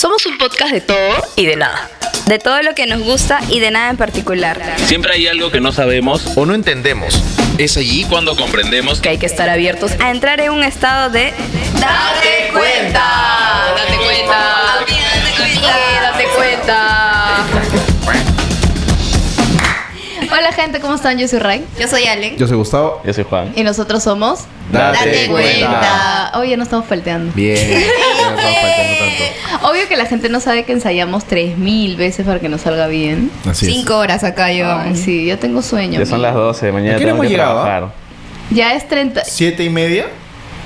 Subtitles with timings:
[0.00, 1.90] Somos un podcast de todo y de nada.
[2.24, 4.58] De todo lo que nos gusta y de nada en particular.
[4.86, 7.22] Siempre hay algo que no sabemos o no entendemos.
[7.58, 11.34] Es allí cuando comprendemos que hay que estar abiertos a entrar en un estado de
[11.74, 13.74] ¡Date cuenta!
[13.76, 14.38] ¡Date cuenta!
[14.78, 15.76] ¡Date cuenta!
[16.00, 17.44] ¡Date cuenta!
[20.32, 21.18] Hola gente, ¿cómo están?
[21.18, 21.66] Yo soy Ray.
[21.78, 22.38] Yo soy Allen.
[22.38, 23.02] Yo soy Gustavo.
[23.04, 23.52] Yo soy Juan.
[23.54, 24.46] Y nosotros somos...
[24.72, 26.32] Date, cuenta.
[26.36, 27.34] Hoy ya no estamos falteando.
[27.34, 27.68] Bien.
[27.68, 28.99] Ya no estamos faltando tanto.
[29.62, 33.30] Obvio que la gente no sabe que ensayamos 3000 veces para que nos salga bien.
[33.48, 33.72] Así es.
[33.74, 34.70] Cinco horas acá yo.
[34.70, 35.98] Ay, sí, ya tengo sueño.
[35.98, 37.92] Ya son las 12, mañana ¿A qué hora tengo hemos que llegado, trabajar.
[38.50, 39.24] Ya es 30...
[39.24, 40.06] ¿Siete y media?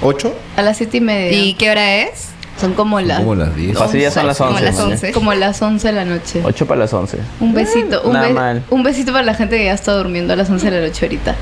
[0.03, 0.35] ¿Ocho?
[0.57, 1.39] A las 7 y media.
[1.39, 2.31] ¿Y qué hora es?
[2.61, 3.19] Son como las...
[3.19, 3.77] Como las diez.
[3.77, 4.53] Fácil ya son las 11.
[4.55, 4.95] Como las mañana.
[4.95, 5.13] 11.
[5.13, 6.41] Como las 11 de la noche.
[6.45, 7.19] 8 para las 11.
[7.41, 8.63] Un besito, un, nada be- mal.
[8.71, 11.05] un besito para la gente que ya está durmiendo a las 11 de la noche
[11.07, 11.35] ahorita.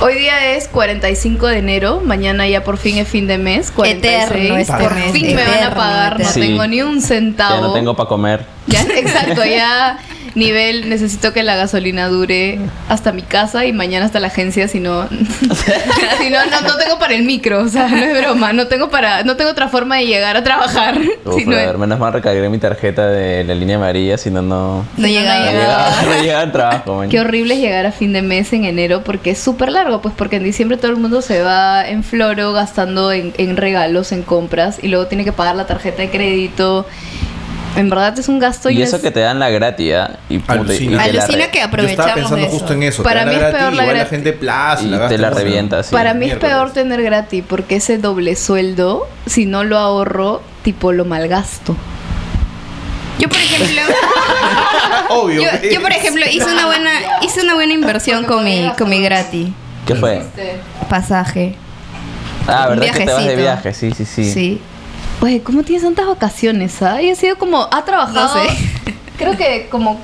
[0.00, 4.24] Hoy día es 45 de enero, mañana ya por fin es fin de mes, 46.
[4.24, 6.28] Eterno este por mes, fin me van a eterno, pagar, no.
[6.28, 6.40] Sí.
[6.40, 7.54] tengo ni un centavo.
[7.54, 8.44] Ya no tengo para comer.
[8.66, 9.98] Ya, exacto, ya
[10.34, 14.80] nivel, necesito que la gasolina dure hasta mi casa y mañana hasta la agencia, si
[14.80, 15.08] no,
[16.18, 18.90] si no, no, no tengo para el micro, o sea, no es broma, no tengo
[18.90, 20.98] para, no tengo otra forma de llegar a trabajar.
[21.24, 24.42] Uf, si no es- menos mal recargué mi tarjeta de la línea amarilla, si no,
[24.42, 24.84] no.
[24.96, 27.08] No llega no llegaba, no llegaba al trabajo, man.
[27.08, 30.14] Qué horrible es llegar a fin de mes en enero porque es súper largo, pues
[30.16, 34.22] porque en diciembre todo el mundo se va en floro gastando en, en regalos, en
[34.22, 36.86] compras y luego tiene que pagar la tarjeta de crédito.
[37.76, 40.18] En verdad es un gasto Y y eso es- que te dan la gratis, ¿ah?
[40.28, 41.04] Y, Alucina.
[41.04, 42.50] y te la Alucina que Yo aprovechamos estaba pensando de eso.
[42.52, 43.02] justo en eso.
[43.02, 44.10] Para mí es peor gratis, la igual la gratis.
[44.10, 45.92] gente plaza Y la te la revienta, sí.
[45.92, 50.92] Para mí es peor tener gratis porque ese doble sueldo, si no lo ahorro, tipo
[50.92, 51.76] lo malgasto.
[53.18, 53.80] Yo, por ejemplo,
[55.10, 55.42] Obvio.
[55.42, 56.90] yo, yo, por ejemplo, hice una buena,
[57.22, 59.48] hice una buena inversión con mi, con mi gratis.
[59.86, 60.22] ¿Qué fue?
[60.88, 61.54] Pasaje.
[62.46, 63.72] Ah, ¿verdad que te vas de viaje?
[63.74, 64.30] Sí, sí, sí.
[64.32, 64.60] Sí.
[65.24, 66.82] Oye, ¿cómo tienes tantas vacaciones?
[66.82, 67.00] Ah?
[67.00, 68.56] Y ha sido como, ha trabajado, No sé.
[69.18, 69.98] creo que como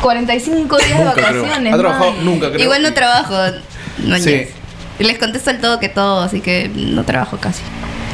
[0.00, 1.74] 45 días de Nunca vacaciones.
[1.74, 2.62] Ha trabajado nunca, creo.
[2.62, 3.34] Igual no trabajo.
[3.98, 4.46] No Sí.
[4.98, 7.62] Les contesto el todo que todo, así que no trabajo casi.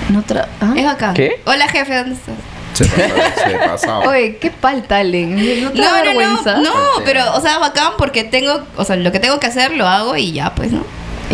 [0.09, 0.75] No tra- ¿Ah?
[0.77, 1.15] Es acá.
[1.15, 1.41] ¿Qué?
[1.45, 2.35] Hola, jefe, ¿dónde estás?
[2.75, 3.35] Se pasaba.
[3.37, 3.99] Se pasaba.
[4.09, 5.63] Oye, qué palta, Allen.
[5.63, 6.55] ¿No te da No, no, vergüenza?
[6.57, 9.77] no, no, pero, o sea, bacán porque tengo, o sea, lo que tengo que hacer
[9.77, 10.85] lo hago y ya, pues, ¿no?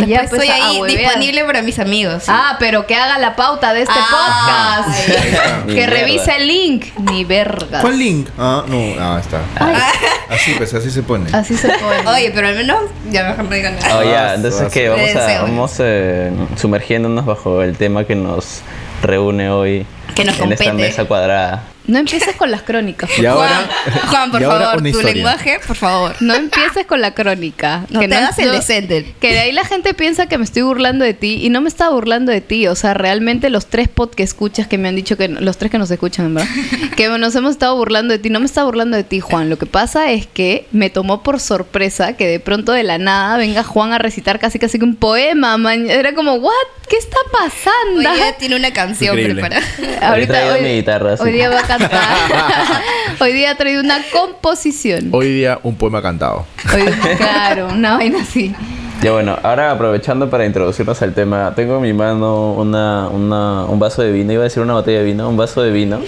[0.05, 2.23] Y ya, Después pues, estoy ahí disponible para mis amigos.
[2.25, 2.31] sí.
[2.35, 5.09] Ah, pero que haga la pauta de este Ah, podcast.
[5.67, 5.87] Que mierda.
[5.97, 6.87] revise el link.
[7.11, 7.81] Ni verga.
[7.81, 8.29] ¿Cuál link?
[8.39, 8.95] Ah, no.
[8.99, 9.41] Ah, está.
[9.59, 9.75] Ay,
[10.31, 11.29] Así pues, así se pone.
[11.33, 12.07] así se pone.
[12.15, 12.79] Oye, pero al menos
[13.11, 13.97] ya mejor no digo nada.
[13.97, 18.61] Oh, Ah, ya, entonces que vamos a vamos eh, sumergiéndonos bajo el tema que nos
[19.03, 20.89] reúne hoy Que nos en esta compete.
[20.89, 21.63] mesa cuadrada.
[21.89, 23.11] No empieces con las crónicas.
[23.19, 23.49] Y ahora.
[23.85, 25.15] Juan, Juan, por y ahora favor, tu historia.
[25.15, 26.15] lenguaje, por favor.
[26.21, 27.87] No empieces con la crónica.
[27.91, 29.15] No te hagas el decente.
[29.21, 31.69] Que de ahí la gente piensa que me estoy burlando de ti y no me
[31.69, 32.67] estaba burlando de ti.
[32.67, 35.71] O sea, realmente los tres pod que escuchas que me han dicho que los tres
[35.71, 36.51] que nos escuchan, en verdad,
[36.97, 38.29] que nos hemos estado burlando de ti.
[38.31, 39.49] No me estaba burlando de ti, Juan.
[39.49, 43.39] Lo que pasa es que me tomó por sorpresa que de pronto de la nada
[43.39, 45.57] venga Juan a recitar casi casi que un poema.
[45.57, 45.89] man.
[45.89, 46.53] Era como, ¿what?
[46.89, 48.11] ¿Qué está pasando?
[48.11, 49.43] Hoy ya tiene una canción Increíble.
[49.43, 50.15] preparada.
[50.15, 51.23] Hoy he traído mi guitarra, sí.
[51.23, 51.67] hoy día va a
[53.21, 55.09] hoy día ha traído una composición.
[55.13, 56.47] Hoy día un poema cantado.
[56.75, 58.55] Hoy- claro, una vaina así.
[59.03, 63.79] Ya bueno, ahora aprovechando para introducirnos al tema, tengo en mi mano una, una, un
[63.79, 66.01] vaso de vino, iba a decir una botella de vino, un vaso de vino,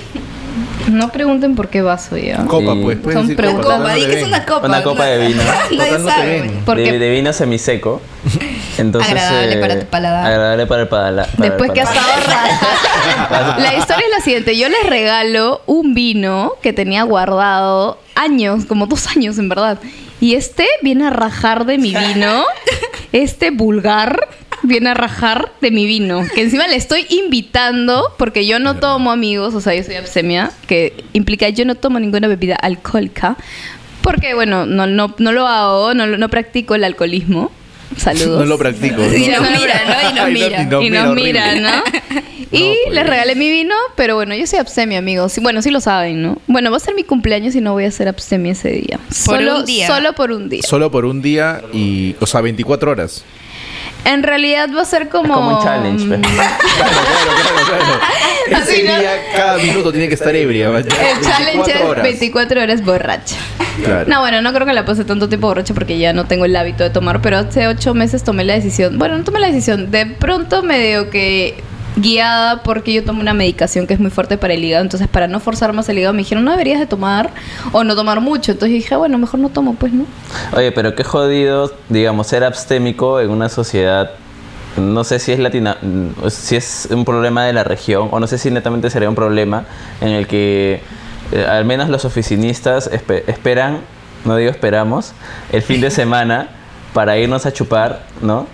[0.90, 2.44] No pregunten por qué vaso ya.
[2.46, 2.98] Copa, pues.
[3.02, 3.78] Son decir preguntas.
[3.78, 4.66] Copa, que es una copa.
[4.66, 5.42] Una copa de vino.
[5.76, 6.50] Nadie sabe.
[6.66, 8.00] Porque- de, de vino semiseco.
[8.78, 10.26] Entonces, Agradable para tu paladar.
[10.26, 11.28] Agradable para el paladar.
[11.36, 12.18] el Después que ha paladar.
[12.18, 13.58] estado rara.
[13.58, 14.56] La historia es la siguiente.
[14.56, 19.78] Yo les regalo un vino que tenía guardado años, como dos años en verdad.
[20.20, 22.44] Y este viene a rajar de mi vino.
[23.12, 24.28] Este vulgar
[24.70, 26.26] viene a rajar de mi vino.
[26.34, 30.50] Que encima le estoy invitando, porque yo no tomo amigos, o sea, yo soy abstemia,
[30.66, 33.36] que implica yo no tomo ninguna bebida alcohólica.
[34.00, 37.50] Porque, bueno, no, no, no lo hago, no, no practico el alcoholismo.
[37.96, 38.38] Saludos.
[38.38, 39.02] No lo practico.
[39.02, 39.40] Y ¿no?
[39.40, 40.10] nos mira, ¿no?
[40.10, 40.62] Y nos mira.
[40.62, 41.82] y no y nos miran, ¿no?
[42.52, 42.94] Y pues.
[42.94, 45.38] les regalé mi vino, pero bueno, yo soy abstemia, amigos.
[45.40, 46.38] Bueno, sí lo saben, ¿no?
[46.48, 48.98] Bueno, va a ser mi cumpleaños y no voy a ser abstemia ese día.
[49.24, 49.86] Por solo, un día.
[49.86, 50.62] Solo por un día.
[50.62, 52.16] Solo por un día y.
[52.20, 53.24] O sea, 24 horas.
[54.04, 55.34] En realidad va a ser como...
[55.34, 56.20] Es como un challenge, pues.
[56.30, 58.00] Claro, claro, claro,
[58.48, 58.62] claro.
[58.70, 58.98] Ese ¿no?
[58.98, 60.68] día, cada minuto tiene que estar ebria.
[60.68, 63.36] El challenge es 24 horas borracha.
[63.84, 64.08] Claro.
[64.08, 66.56] No, bueno, no creo que la pase tanto tiempo borracha porque ya no tengo el
[66.56, 68.98] hábito de tomar, pero hace ocho meses tomé la decisión.
[68.98, 69.90] Bueno, no tomé la decisión.
[69.90, 71.62] De pronto medio que
[71.96, 74.82] guiada porque yo tomo una medicación que es muy fuerte para el hígado.
[74.82, 77.30] Entonces, para no forzar más el hígado, me dijeron, no deberías de tomar
[77.72, 78.52] o no tomar mucho.
[78.52, 80.06] Entonces dije, bueno, mejor no tomo, pues, ¿no?
[80.56, 84.10] Oye, pero qué jodido, digamos, ser abstémico en una sociedad
[84.76, 85.78] no sé si es latina,
[86.28, 89.64] si es un problema de la región o no sé si netamente sería un problema
[90.00, 90.80] en el que
[91.32, 93.80] eh, al menos los oficinistas espe- esperan,
[94.24, 95.12] no digo esperamos,
[95.50, 96.50] el fin de semana
[96.94, 98.46] para irnos a chupar, ¿no?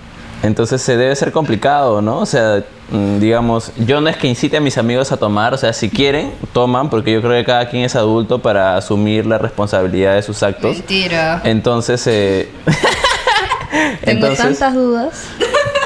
[0.42, 2.18] Entonces se debe ser complicado, ¿no?
[2.18, 5.56] O sea, mm, digamos, yo no es que incite a mis amigos a tomar, o
[5.56, 9.38] sea, si quieren, toman, porque yo creo que cada quien es adulto para asumir la
[9.38, 10.76] responsabilidad de sus actos.
[10.76, 11.40] Mentira.
[11.44, 12.48] Entonces, eh,
[14.04, 15.24] Tengo entonces, tantas dudas.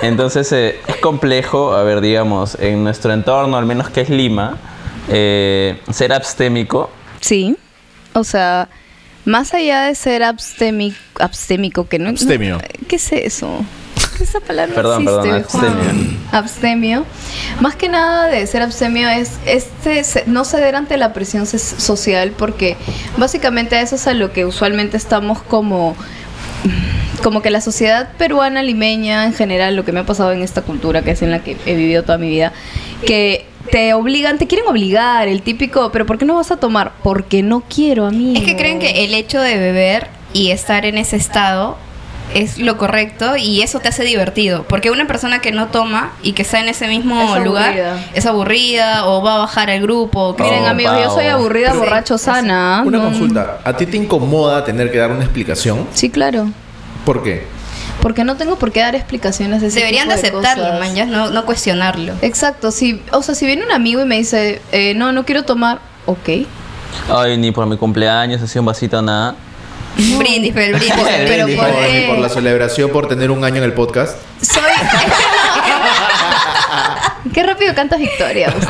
[0.03, 4.59] entonces eh, es complejo, a ver, digamos, en nuestro entorno, al menos que es Lima,
[5.09, 6.91] eh, ser abstémico.
[7.21, 7.57] Sí.
[8.13, 8.69] O sea,
[9.25, 12.11] más allá de ser abstémico, abstémico que no...
[12.11, 12.57] Abstemio.
[12.59, 13.65] no- ¿Qué es eso?
[14.21, 15.73] Esa palabra Perdón, perdón, existe, Juan.
[15.73, 16.19] abstemio.
[16.33, 17.07] Abstemio.
[17.61, 22.77] Más que nada de ser abstemio es este no ceder ante la presión social porque
[23.17, 25.97] básicamente eso es a lo que usualmente estamos como
[27.23, 30.63] como que la sociedad peruana limeña en general lo que me ha pasado en esta
[30.63, 32.53] cultura que es en la que he vivido toda mi vida
[33.07, 36.93] que te obligan, te quieren obligar, el típico, pero ¿por qué no vas a tomar?
[37.03, 38.39] Porque no quiero, amigo.
[38.39, 41.77] Es que creen que el hecho de beber y estar en ese estado
[42.35, 44.65] es lo correcto y eso te hace divertido.
[44.69, 48.27] Porque una persona que no toma y que está en ese mismo Es lugar es
[48.27, 50.37] aburrida o va a bajar al grupo.
[50.39, 52.83] Miren, amigos, yo soy aburrida, Pero- borracho, sana.
[52.87, 53.59] Una No- consulta.
[53.65, 55.87] ¿A ti te incomoda tener que dar una explicación?
[55.93, 56.49] Sí, claro.
[57.05, 57.47] ¿Por qué?
[58.03, 60.81] Porque no tengo por qué dar explicaciones de ese Deberían de aceptarlo, cosas.
[60.81, 62.15] man, ya, no, no cuestionarlo.
[62.23, 65.43] Exacto, si, o sea, si viene un amigo y me dice, eh, no, no quiero
[65.45, 66.47] tomar, ok.
[67.15, 69.35] Ay, ni por mi cumpleaños, así un vasito, nada.
[70.19, 71.07] Brindis, pero el brindis.
[71.07, 72.05] El Pero brindis, ¿por Por, qué?
[72.09, 74.17] por la celebración por tener un año en el podcast.
[74.41, 74.63] Soy...
[77.35, 78.53] qué rápido cantas Victoria.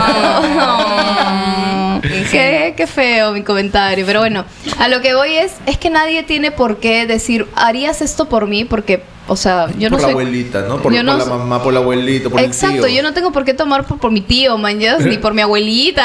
[2.31, 4.07] Qué, qué feo mi comentario.
[4.07, 4.45] Pero bueno,
[4.79, 8.47] a lo que voy es, es que nadie tiene por qué decir, harías esto por
[8.47, 10.13] mí, porque, o sea, yo no por la soy...
[10.13, 10.81] abuelita, ¿no?
[10.81, 12.97] Por, yo por no la mamá, por el abuelito, por Exacto, el tío.
[12.97, 16.03] yo no tengo por qué tomar por, por mi tío, man, ni por mi abuelita.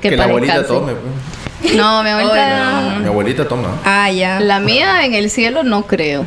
[0.00, 0.80] Que, Que la abuelita descanse.
[0.80, 0.92] tome.
[1.76, 2.78] No, mi abuelita.
[2.94, 3.68] Ay, Mi abuelita toma.
[3.84, 4.40] Ah, ya.
[4.40, 6.24] La mía en el cielo no creo.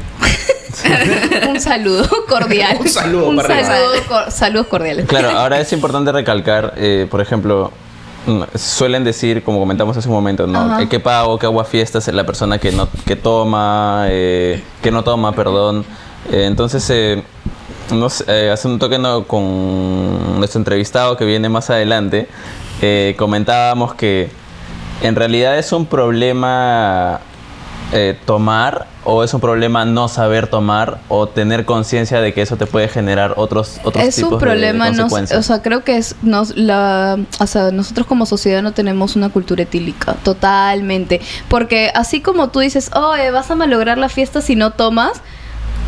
[1.50, 2.78] Un saludo cordial.
[2.80, 5.06] Un saludo Un para saludo cor- saludos cordiales.
[5.08, 7.72] Claro, ahora es importante recalcar, eh, por ejemplo,
[8.26, 10.60] mm, suelen decir, como comentamos hace un momento, ¿no?
[10.60, 10.78] Ajá.
[10.80, 14.92] Que qué pago, qué agua fiestas es la persona que no que toma, eh, que
[14.92, 15.86] no toma, perdón.
[16.32, 17.22] Eh, entonces, eh,
[17.92, 19.26] no sé, eh, hace un toque ¿no?
[19.26, 22.28] con nuestro entrevistado que viene más adelante,
[22.82, 24.30] eh, comentábamos que
[25.08, 27.20] en realidad es un problema
[27.92, 32.56] eh, tomar o es un problema no saber tomar o tener conciencia de que eso
[32.56, 35.40] te puede generar otros otros Es tipos un problema, de consecuencias.
[35.40, 39.30] o sea, creo que es nos, la, o sea, nosotros como sociedad no tenemos una
[39.30, 44.42] cultura etílica, totalmente, porque así como tú dices, oh, eh, vas a malograr la fiesta
[44.42, 45.22] si no tomas,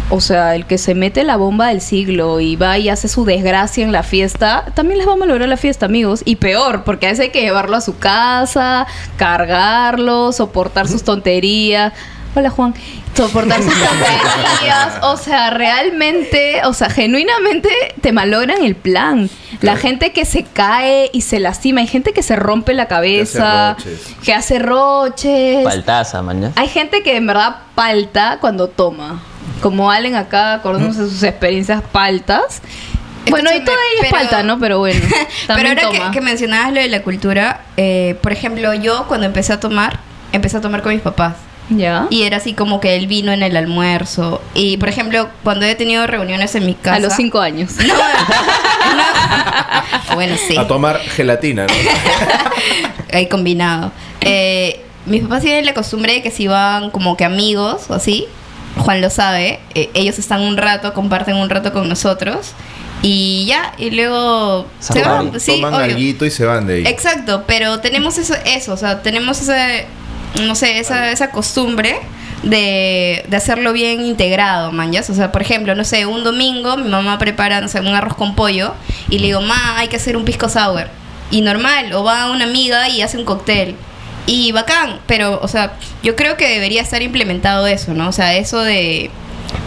[0.09, 3.25] o sea, el que se mete la bomba del siglo y va y hace su
[3.25, 6.21] desgracia en la fiesta, también les va a malograr la fiesta, amigos.
[6.25, 8.85] Y peor, porque a veces hay que llevarlo a su casa,
[9.17, 11.93] cargarlo, soportar sus tonterías.
[12.35, 12.75] Hola, Juan.
[13.15, 14.99] Soportar sus tonterías.
[15.01, 17.69] O sea, realmente, o sea, genuinamente
[18.01, 19.29] te malogran el plan.
[19.61, 23.75] La gente que se cae y se lastima, hay gente que se rompe la cabeza,
[23.77, 24.15] roches.
[24.23, 25.63] que hace roches.
[25.63, 26.51] Paltaza, mañana.
[26.57, 29.21] Hay gente que en verdad palta cuando toma.
[29.61, 32.61] Como Allen acá, acordándose de sus experiencias paltas.
[33.29, 34.59] Bueno, y toda ella es pero- palta, ¿no?
[34.59, 35.01] Pero bueno.
[35.47, 39.59] Pero ahora que mencionabas lo de la cultura, eh, por ejemplo, yo cuando empecé a
[39.59, 39.99] tomar,
[40.31, 41.35] empecé a tomar con mis papás.
[41.69, 42.05] Ya.
[42.11, 44.41] Y era así como que el vino en el almuerzo.
[44.53, 46.97] Y por ejemplo, cuando he tenido reuniones en mi casa.
[46.97, 47.71] A los cinco años.
[48.85, 50.15] No, no.
[50.15, 50.55] Bueno, sí.
[50.55, 51.73] A tomar gelatina, ¿no?
[53.13, 53.91] Ahí combinado.
[54.21, 58.27] Eh, mis papás tienen la costumbre de que si van como que amigos o así,
[58.77, 62.53] Juan lo sabe, eh, ellos están un rato, comparten un rato con nosotros
[63.01, 65.39] y ya, y luego se van.
[65.39, 66.87] Sí, Toman alguito y se van de ahí.
[66.87, 69.85] Exacto, pero tenemos eso, eso o sea, tenemos ese,
[70.41, 71.99] no sé, esa, esa costumbre
[72.43, 75.09] de, de hacerlo bien integrado, manjas.
[75.09, 78.15] O sea, por ejemplo, no sé, un domingo mi mamá prepara, no sé, un arroz
[78.15, 78.73] con pollo
[79.09, 80.87] y le digo, ma, hay que hacer un pisco sour.
[81.31, 83.75] Y normal, o va una amiga y hace un cóctel.
[84.27, 88.09] Y bacán, pero, o sea, yo creo que debería estar implementado eso, ¿no?
[88.09, 89.11] O sea, eso de,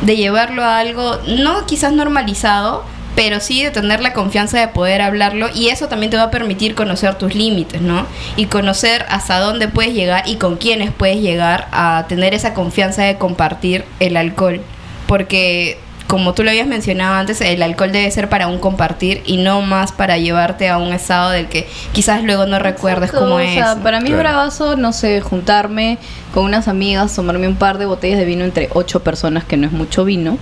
[0.03, 2.85] de llevarlo a algo, no quizás normalizado,
[3.15, 6.31] pero sí de tener la confianza de poder hablarlo y eso también te va a
[6.31, 8.07] permitir conocer tus límites, ¿no?
[8.37, 13.03] Y conocer hasta dónde puedes llegar y con quiénes puedes llegar a tener esa confianza
[13.03, 14.61] de compartir el alcohol.
[15.09, 19.37] Porque como tú lo habías mencionado antes, el alcohol debe ser para un compartir y
[19.37, 23.37] no más para llevarte a un estado del que quizás luego no recuerdes Exacto, cómo
[23.37, 23.53] o es.
[23.53, 24.31] sea, para mí es Claro.
[24.31, 25.99] bravazo, no sé, juntarme
[26.33, 29.67] con unas amigas, tomarme un par de botellas de vino entre ocho personas, que no
[29.67, 30.39] es mucho vino.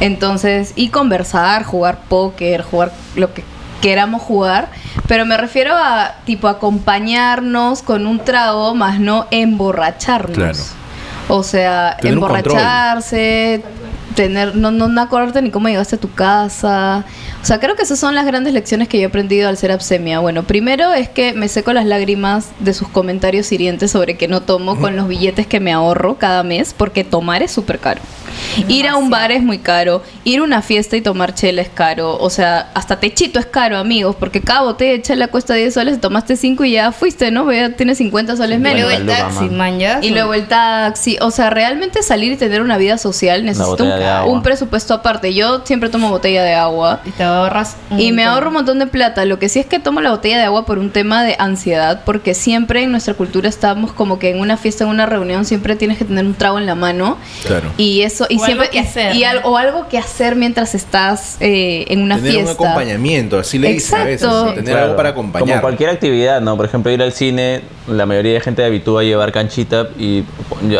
[0.00, 3.44] Entonces, y conversar, jugar póker, jugar lo que
[3.80, 4.68] queramos jugar,
[5.06, 10.36] pero me refiero a tipo acompañarnos con un trago, más no emborracharnos.
[10.36, 10.58] Claro.
[11.28, 13.62] O sea, Tener emborracharse,
[14.14, 17.04] tener, no, no, no acordarte ni cómo llegaste a tu casa.
[17.42, 19.70] O sea, creo que esas son las grandes lecciones que yo he aprendido al ser
[19.72, 20.20] absemia.
[20.20, 24.40] Bueno, primero es que me seco las lágrimas de sus comentarios hirientes sobre que no
[24.42, 28.00] tomo con los billetes que me ahorro cada mes, porque tomar es súper caro.
[28.68, 31.68] Ir a un bar es muy caro, ir a una fiesta y tomar chela es
[31.68, 35.72] caro, o sea, hasta techito es caro, amigos, porque cada botella de chela cuesta 10
[35.72, 37.50] soles, tomaste 5 y ya fuiste, ¿no?
[37.52, 38.80] Ya tienes 50 soles Y menos.
[38.80, 39.56] luego el taxi, man.
[39.56, 39.98] man, ya.
[40.02, 43.88] Y luego el taxi, o sea, realmente salir y tener una vida social necesita un,
[44.04, 44.32] de agua.
[44.32, 45.34] un presupuesto aparte.
[45.34, 47.76] Yo siempre tomo botella de agua Y te ahorras.
[47.90, 49.24] un y me ahorro un montón de plata.
[49.24, 52.02] Lo que sí es que tomo la botella de agua por un tema de ansiedad,
[52.04, 55.76] porque siempre en nuestra cultura estamos como que en una fiesta, en una reunión, siempre
[55.76, 57.16] tienes que tener un trago en la mano.
[57.46, 57.70] Claro.
[57.76, 61.36] Y eso, y O siempre, algo que hacer, y, o algo que hacer mientras estás
[61.40, 62.52] eh, en una Tener un fiesta.
[62.52, 64.22] acompañamiento, así le dicen a veces.
[64.22, 64.54] Exacto.
[64.54, 65.48] Tener Claro, algo para acompañar.
[65.48, 66.56] Como cualquier actividad, ¿no?
[66.56, 70.24] Por ejemplo, ir al cine, la mayoría de gente habitúa a llevar canchita y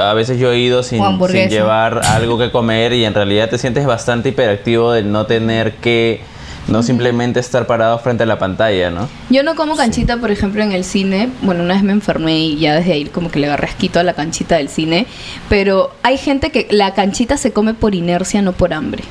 [0.00, 3.58] a veces yo he ido sin, sin llevar algo que comer y en realidad te
[3.58, 6.20] sientes bastante hiperactivo de no tener que,
[6.68, 9.08] no simplemente estar parado frente a la pantalla, ¿no?
[9.30, 11.28] Yo no como canchita, por ejemplo, en el cine.
[11.42, 14.02] Bueno, una vez me enfermé y ya desde ahí como que le agarré asquito a
[14.02, 15.06] la canchita del cine.
[15.48, 19.04] Pero hay gente que la canchita se come por inercia, no por hambre.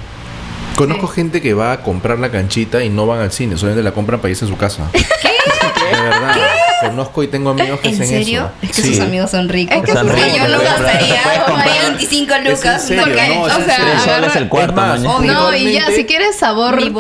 [0.75, 3.91] Conozco gente que va a comprar la canchita y no van al cine, solamente la
[3.91, 4.89] compran para irse a su casa.
[4.91, 5.01] ¿Qué?
[5.95, 6.36] De verdad.
[6.90, 8.40] Conozco y tengo amigos que ¿En hacen serio?
[8.42, 8.52] eso.
[8.62, 8.88] Es que Sí.
[8.96, 9.78] sus amigos son ricos.
[9.78, 12.88] Es que Son O sea, ricos, yo no gastaría como comprar- 25 Es en lucas.
[12.88, 15.02] serio, porque, no, o sea, agarra- el cuarto, más.
[15.02, 17.00] No, y ya, si quieres sabor tipo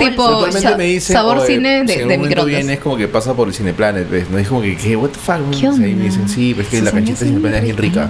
[0.77, 2.45] me dicen, sabor "Oye, cine si de, de microondas.
[2.45, 4.29] viene es como que pasa por el Cineplanet, ¿ves?
[4.29, 4.95] No es como que, ¿qué?
[4.95, 5.49] ¿What the fuck?
[5.51, 5.87] ¿Qué Ahí onda?
[5.87, 8.09] me dicen, sí, pero es que la canchita de Cineplanet es bien rica.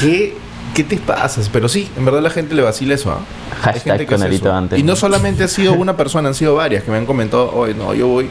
[0.00, 0.34] ¿Qué,
[0.74, 1.48] ¿Qué te pasas?
[1.48, 3.18] Pero sí, en verdad la gente le vacila eso, ¿ah?
[3.50, 4.54] Hay Hashtag gente que hace Conarito eso.
[4.56, 4.78] antes.
[4.78, 7.74] Y no solamente ha sido una persona, han sido varias que me han comentado, oye,
[7.74, 8.28] no, yo voy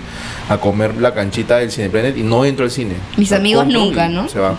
[0.49, 2.95] a comer la canchita del Cineplanet y no entro al cine.
[3.17, 4.29] Mis amigos nunca, ¿no?
[4.29, 4.55] Se va.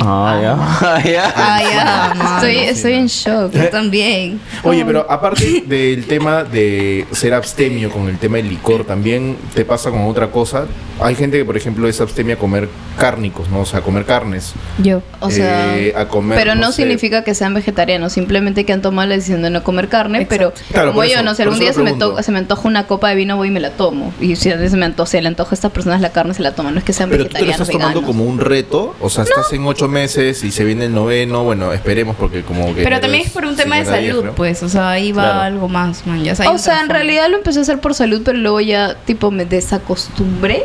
[0.00, 1.02] Ah, ya.
[1.04, 1.32] ya.
[1.36, 2.34] Ah, ya.
[2.36, 3.52] Estoy, estoy en shock.
[3.52, 4.40] Yo también.
[4.62, 9.64] Oye, pero aparte del tema de ser abstemio con el tema del licor, también te
[9.64, 10.66] pasa con otra cosa.
[11.00, 13.60] Hay gente que, por ejemplo, es abstemia a comer cárnicos, ¿no?
[13.60, 14.52] O sea, a comer carnes.
[14.78, 15.02] Yo.
[15.20, 16.82] O sea, Eh, a comer, pero no, no sé.
[16.82, 20.52] significa que sean vegetarianos, simplemente que han tomado la decisión de no comer carne, Exacto.
[20.54, 22.68] pero Claro, como yo, eso, no sé, algún día lo se me, se me antoja
[22.68, 24.12] una copa de vino, voy y me la tomo.
[24.20, 26.34] Y si a veces se me antoja, se le antoja a estas personas la carne,
[26.34, 26.74] se la toman.
[26.74, 28.16] No es que sean Pero tú te lo vegetarianos, estás tomando veganos.
[28.16, 31.72] como un reto, o sea, estás en ocho meses y se viene el noveno, bueno,
[31.72, 32.82] esperemos porque como que...
[32.82, 34.62] Pero también es por un tema de días, salud, pues.
[34.62, 35.40] O sea, ahí va Claro.
[35.40, 36.22] algo más, man.
[36.22, 38.96] Ya sabes, O sea, en realidad lo empecé a hacer por salud, pero luego ya,
[39.04, 40.64] tipo, me desacostumbré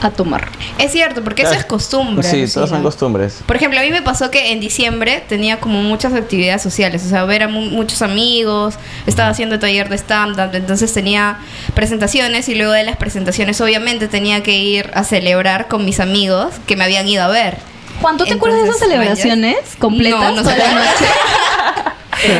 [0.00, 0.46] a tomar.
[0.78, 1.60] Es cierto, porque eso Claro.
[1.62, 2.22] es costumbre.
[2.22, 3.40] Sí, todas son costumbres.
[3.44, 7.08] Por ejemplo, a mí me pasó que en diciembre tenía como muchas actividades sociales, o
[7.08, 8.74] sea, ver a mu- muchos amigos,
[9.08, 11.38] estaba haciendo taller de stand-up, entonces tenía
[11.74, 16.54] presentaciones y luego de las presentaciones obviamente tenía que ir a celebrar con mis amigos
[16.68, 17.56] que me habían ido a ver.
[18.00, 20.84] Juan, ¿tú te acuerdas de esas celebraciones completas No, no toda se la acuerda.
[20.92, 21.04] noche?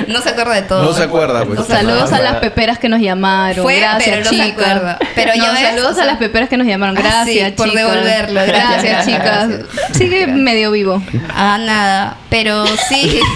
[0.08, 0.82] No se acuerda de todo.
[0.82, 1.56] No se acuerda, pues.
[1.60, 3.62] No Saludos a las peperas que nos llamaron.
[3.62, 4.50] Fue, gracias, pero no se chicas.
[4.66, 4.98] acuerda.
[5.14, 6.98] Pero No, ya ves, saludos o sea- a las peperas que nos llamaron.
[6.98, 7.84] Ah, Gracias, sí, por chicas.
[7.84, 8.40] devolverlo.
[8.44, 9.48] Gracias, Gracias, chicas.
[9.48, 9.96] gracias.
[9.96, 11.00] Sigue medio vivo.
[11.32, 13.20] Ah, nada, pero sí.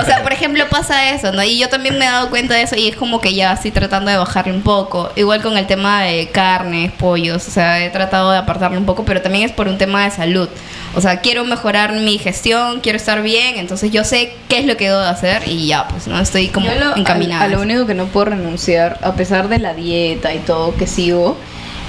[0.00, 1.42] O sea, por ejemplo, pasa eso, ¿no?
[1.42, 3.70] Y yo también me he dado cuenta de eso y es como que ya estoy
[3.70, 5.10] tratando de bajarle un poco.
[5.16, 9.04] Igual con el tema de carnes, pollos, o sea, he tratado de apartarle un poco,
[9.04, 10.48] pero también es por un tema de salud.
[10.94, 14.76] O sea, quiero mejorar mi gestión, quiero estar bien, entonces yo sé qué es lo
[14.76, 16.18] que debo de hacer y ya, pues, ¿no?
[16.20, 17.42] Estoy como Yo lo- encaminada.
[17.42, 20.74] A, a lo único que no puedo renunciar, a pesar de la dieta y todo
[20.76, 21.36] que sigo,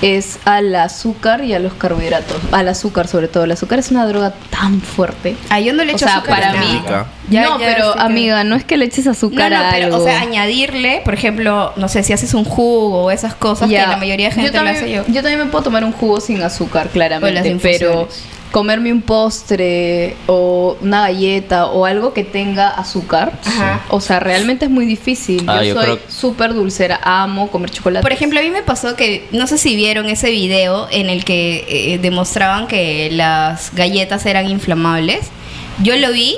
[0.02, 2.38] es al azúcar y a los carbohidratos.
[2.52, 3.44] Al azúcar, sobre todo.
[3.44, 5.36] El azúcar es una droga tan fuerte.
[5.50, 6.82] Ah, yo no le O echo sea, azúcar a para mí.
[6.84, 7.06] nada.
[7.30, 9.98] no, pero amiga, no es que le eches azúcar no, a pero, algo.
[9.98, 13.84] o sea, añadirle, por ejemplo, no sé, si haces un jugo o esas cosas Ya.
[13.86, 15.04] que la mayoría de gente yo lo también, hace yo.
[15.08, 18.08] yo también me puedo tomar un jugo sin azúcar, O claramente, pero.
[18.52, 23.82] Comerme un postre o una galleta o algo que tenga azúcar, Ajá.
[23.90, 25.46] o sea, realmente es muy difícil.
[25.48, 28.02] Ah, yo, yo soy creo- súper dulcera, amo comer chocolate.
[28.04, 31.24] Por ejemplo, a mí me pasó que, no sé si vieron ese video en el
[31.24, 35.28] que eh, demostraban que las galletas eran inflamables.
[35.82, 36.36] Yo lo vi,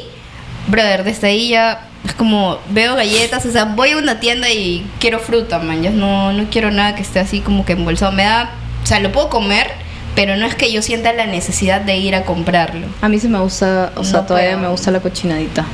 [0.67, 4.85] brother, desde ahí ya es como, veo galletas, o sea, voy a una tienda y
[4.99, 8.11] quiero fruta, man, ya no, no quiero nada que esté así como que embolsado.
[8.11, 8.51] Me da,
[8.83, 9.71] o sea, lo puedo comer,
[10.15, 12.87] pero no es que yo sienta la necesidad de ir a comprarlo.
[13.01, 14.61] A mí se me gusta, o sea, No todavía puedo.
[14.63, 15.65] me gusta la cochinadita.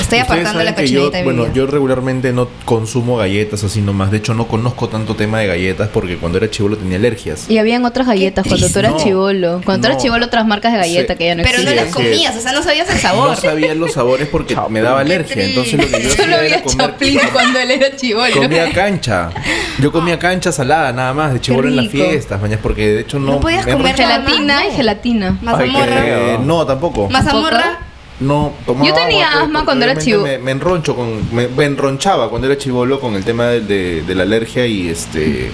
[0.00, 3.80] Estoy apartando la que yo, cochinita de mi Bueno, yo regularmente no consumo galletas así
[3.80, 4.10] nomás.
[4.10, 7.48] De hecho, no conozco tanto tema de galletas porque cuando era chivolo tenía alergias.
[7.48, 9.60] Y habían otras galletas cuando tú eras No, chivolo.
[9.64, 11.18] Cuando tú eras chivolo, otras marcas de galleta Sí.
[11.18, 13.30] que ya no Pero no las comías, o sea, no sabías el sabor.
[13.30, 15.44] No sabía los sabores porque me daba alergia.
[15.44, 18.34] Entonces lo que yo Solo había comer Chaplin cuando él era chivolo.
[18.34, 19.30] Comía cancha.
[19.78, 23.18] Yo comía cancha salada nada más de chivolo en las fiestas, mañas, porque de hecho
[23.18, 23.32] no.
[23.32, 23.96] No podías me comer.
[23.96, 25.38] Gelatina y gelatina.
[25.42, 26.38] Mazamorra.
[26.44, 27.08] no, tampoco.
[27.08, 27.89] Mazamorra.
[28.20, 30.22] No, tomaba Yo tenía agua, pues, asma porque cuando era chivo.
[30.22, 34.02] Me, me enroncho con, me, me enronchaba cuando era chivolo con el tema de, de-
[34.02, 35.50] de la alergia y este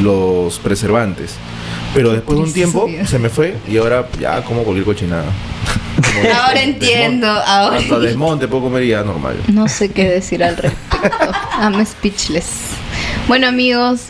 [0.00, 1.34] los preservantes.
[1.94, 5.24] Pero después de un tiempo se me fue y ahora ya como cualquier cochinada.
[5.96, 6.62] Como Ahora desmonte.
[6.62, 9.36] entiendo, ahora Hasta desmonte puedo comer y ya normal.
[9.48, 11.30] No sé qué decir al respecto.
[11.60, 12.50] I'm speechless.
[13.26, 14.06] Bueno, amigos,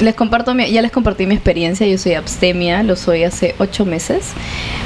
[0.00, 1.86] les comparto mi- ya les compartí mi experiencia.
[1.86, 4.32] Yo soy abstemia, lo soy hace ocho meses.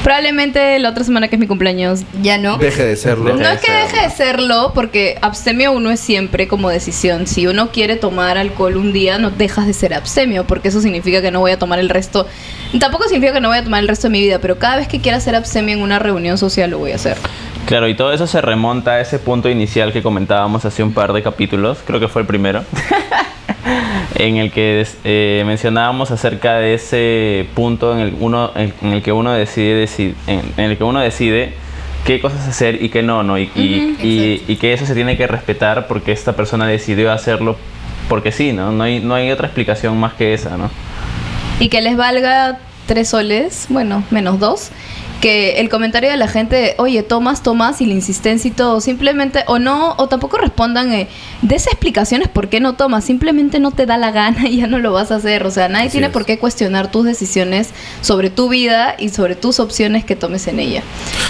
[0.05, 2.05] Probablemente la otra semana que es mi cumpleaños.
[2.23, 2.57] ya no.
[2.59, 3.25] Deje de serlo.
[3.37, 3.87] Deje No de es que serlo.
[3.87, 7.27] deje de serlo, porque abstemio uno es siempre como decisión.
[7.27, 11.21] Si uno quiere tomar alcohol un día, no dejas de ser abstemio, porque eso significa
[11.23, 12.27] que no voy a tomar el resto.
[12.79, 14.89] Tampoco significa que no voy a tomar el resto de mi vida, pero cada vez
[14.89, 17.17] que quiera ser abstemio en una reunión social lo voy a hacer.
[17.67, 21.13] Claro, y todo eso se remonta a ese punto inicial que comentábamos hace un par
[21.13, 22.65] de capítulos, creo que fue el primero,
[24.17, 29.13] en el que eh, mencionábamos acerca de ese punto en el, uno, en, el que
[29.13, 31.55] uno decide, deci- en, en el que uno decide
[32.05, 33.39] qué cosas hacer y qué no, ¿no?
[33.39, 37.57] Y, y- y- y que eso se tiene que respetar porque esta persona decidió hacerlo
[38.09, 38.73] porque sí, ¿no?
[38.73, 40.71] No hay, no hay otra explicación más que esa, ¿no?
[41.61, 44.71] Y que les valga tres soles, bueno, menos dos.
[45.21, 49.45] Que el comentario de la gente, oye, tomas, tomas, y la insistencia y todo, simplemente,
[49.49, 51.09] o no, o tampoco respondan eh,
[51.43, 54.67] de esas explicaciones por qué no tomas, simplemente no te da la gana y ya
[54.67, 55.45] no lo vas a hacer.
[55.47, 56.13] O sea, nadie Así tiene es.
[56.15, 57.69] por qué cuestionar tus decisiones
[58.01, 60.83] sobre tu vida y sobre tus opciones que tomes en ella.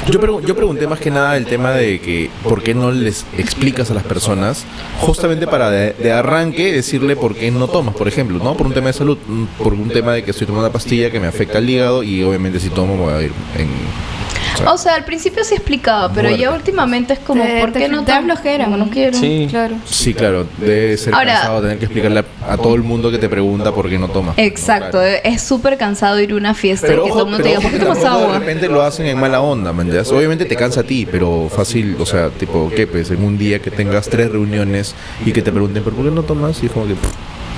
[0.09, 3.27] Yo, pregu- yo pregunté más que nada el tema de que por qué no les
[3.37, 4.67] explicas a las personas,
[5.01, 8.55] justamente para de, de arranque decirle por qué no tomas, por ejemplo, ¿no?
[8.57, 9.19] Por un tema de salud,
[9.59, 12.23] por un tema de que estoy tomando una pastilla que me afecta al hígado y
[12.23, 13.80] obviamente si tomo me voy a ir en...
[13.81, 17.73] o sea, O sea, al principio sí explicaba, pero ya últimamente es como, Te- ¿por
[17.73, 18.35] te- qué no te da tomo?
[18.35, 18.91] flojera, no ¿no?
[18.91, 19.17] quiero.
[19.17, 19.47] Sí.
[19.49, 19.77] Claro.
[19.87, 23.19] sí, claro, debe ser Ahora- cansado tener que explicarle a, a todo el mundo que
[23.19, 24.35] te pregunta por qué no tomas.
[24.39, 25.19] Exacto, Claro.
[25.25, 27.49] es súper cansado ir a una fiesta Pero y que ojo, todo el mundo te
[27.51, 28.33] diga, ¿por qué tomas agua?
[28.35, 29.91] de repente lo hacen en mala onda, man.
[29.91, 30.03] ya.
[30.03, 32.87] Obviamente te cansa a ti, pero fácil, o sea, tipo, ¿qué?
[32.87, 36.11] Pues en un día que tengas tres reuniones y que te pregunten, ¿pero por qué
[36.11, 36.63] no tomas?
[36.63, 37.09] Y es como que, pff,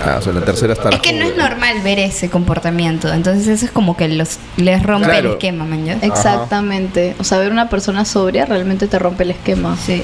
[0.04, 0.90] ah, o sea, la tercera está...
[0.90, 3.12] Es que no es normal ver ese comportamiento.
[3.12, 5.84] Entonces eso es como que los les rompe el esquema, man.
[5.84, 5.94] ¿ya?
[6.02, 7.14] Exactamente.
[7.18, 9.76] O sea, ver una persona sobria realmente te rompe el esquema.
[9.76, 10.02] Sí.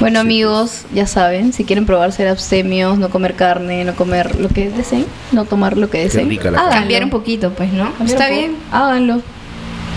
[0.00, 4.48] Bueno, amigos, ya saben, si quieren probar ser abstemios, no comer carne, no comer lo
[4.48, 6.70] que deseen, no tomar lo que deseen, háganlo.
[6.70, 7.90] Cambiar un poquito, pues, ¿no?
[8.04, 8.56] Está bien.
[8.70, 9.20] Háganlo.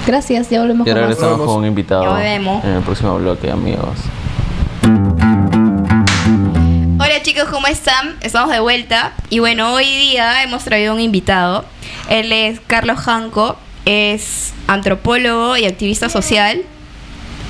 [0.07, 1.19] Gracias, ya volvemos Y ahora con más.
[1.19, 2.63] regresamos con un invitado Ya volvemos.
[2.63, 3.99] en el próximo bloque, amigos.
[7.11, 8.15] Hola chicos, ¿cómo están?
[8.21, 9.11] Estamos de vuelta.
[9.29, 11.65] Y bueno, hoy día hemos traído un invitado.
[12.09, 16.63] Él es Carlos Janco, es antropólogo y activista social.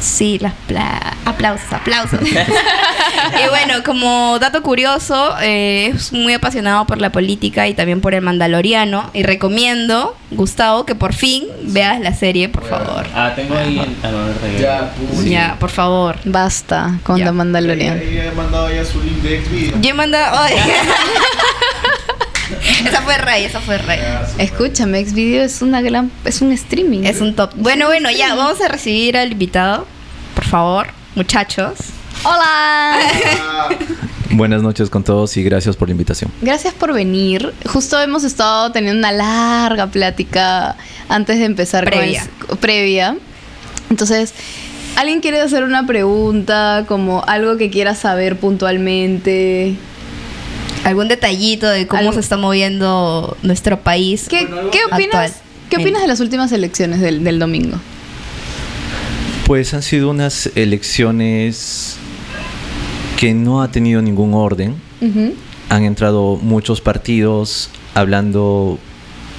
[0.01, 2.19] Sí, las pla- aplausos, aplausos.
[2.29, 8.13] y bueno, como dato curioso, eh, es muy apasionado por la política y también por
[8.15, 9.09] el Mandaloriano.
[9.13, 13.05] Y recomiendo, Gustavo, que por fin veas la serie, por favor.
[13.15, 14.59] Ah, tengo ahí el...
[14.59, 15.25] Ya, pues.
[15.25, 16.17] Ya, por favor.
[16.25, 17.25] Basta con Ya.
[17.25, 17.99] The Mandalorian.
[18.01, 19.81] Ella he mandado ya su link de Xvideo.
[19.81, 20.37] Yo he mandado.
[20.39, 20.55] ay.
[22.87, 23.99] esa fue Rey, esa fue Rey.
[24.37, 27.03] Escúchame, Xvideo es una gran es un streaming.
[27.03, 27.51] Es un top.
[27.55, 29.85] Bueno, bueno, ya, vamos a recibir al invitado.
[30.35, 31.73] Por favor, muchachos.
[32.23, 32.97] Hola.
[34.31, 36.31] Buenas noches con todos y gracias por la invitación.
[36.41, 37.53] Gracias por venir.
[37.65, 40.77] Justo hemos estado teniendo una larga plática
[41.09, 42.27] antes de empezar con Previa.
[42.49, 43.17] el- previa.
[43.89, 44.33] Entonces,
[44.95, 49.75] ¿alguien quiere hacer una pregunta como algo que quiera saber puntualmente?
[50.83, 54.27] ¿Algún detallito de cómo Algo- se está moviendo nuestro país?
[54.29, 54.93] ¿Qué, ¿qué actual.
[54.93, 55.33] opinas?
[55.69, 57.77] ¿Qué opinas de las últimas elecciones del, del domingo?
[59.47, 61.95] Pues han sido unas elecciones
[63.17, 64.75] que no ha tenido ningún orden.
[65.69, 68.77] Han entrado muchos partidos hablando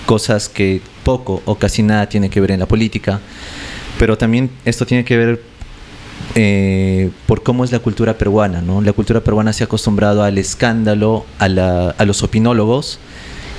[0.06, 3.20] cosas que poco o casi nada tiene que ver en la política.
[3.98, 5.42] Pero también esto tiene que ver
[6.34, 8.80] eh, por cómo es la cultura peruana, ¿no?
[8.80, 12.98] La cultura peruana se ha acostumbrado al escándalo, a, la- a los opinólogos,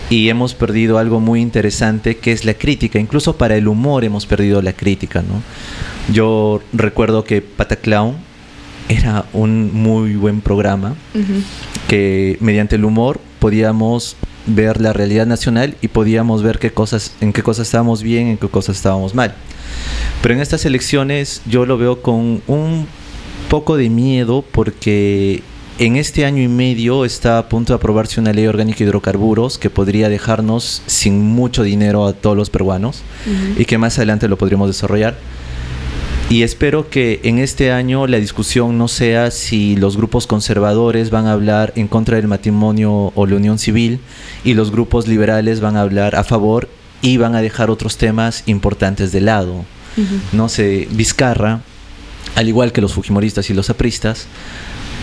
[0.10, 3.00] y hemos perdido algo muy interesante que es la crítica.
[3.00, 5.42] Incluso para el humor hemos perdido la crítica, ¿no?
[6.14, 8.16] Yo recuerdo que Pataclown
[8.90, 10.96] era un muy buen programa
[11.88, 17.32] que mediante el humor podíamos ver la realidad nacional y podíamos ver qué cosas, en
[17.32, 19.34] qué cosas estábamos bien, en qué cosas estábamos mal.
[20.22, 22.88] Pero en estas elecciones yo lo veo con un
[23.50, 25.44] poco de miedo porque
[25.80, 29.58] en este año y medio está a punto de aprobarse una ley orgánica de hidrocarburos
[29.58, 33.02] que podría dejarnos sin mucho dinero a todos los peruanos
[33.58, 35.18] y que más adelante lo podríamos desarrollar.
[36.30, 41.28] Y espero que en este año la discusión no sea si los grupos conservadores van
[41.28, 44.00] a hablar en contra del matrimonio o la unión civil
[44.44, 46.70] y los grupos liberales van a hablar a favor
[47.04, 49.66] y van a dejar otros temas importantes de lado.
[50.32, 51.60] No sé, Vizcarra,
[52.34, 54.26] al igual que los fujimoristas y los apristas,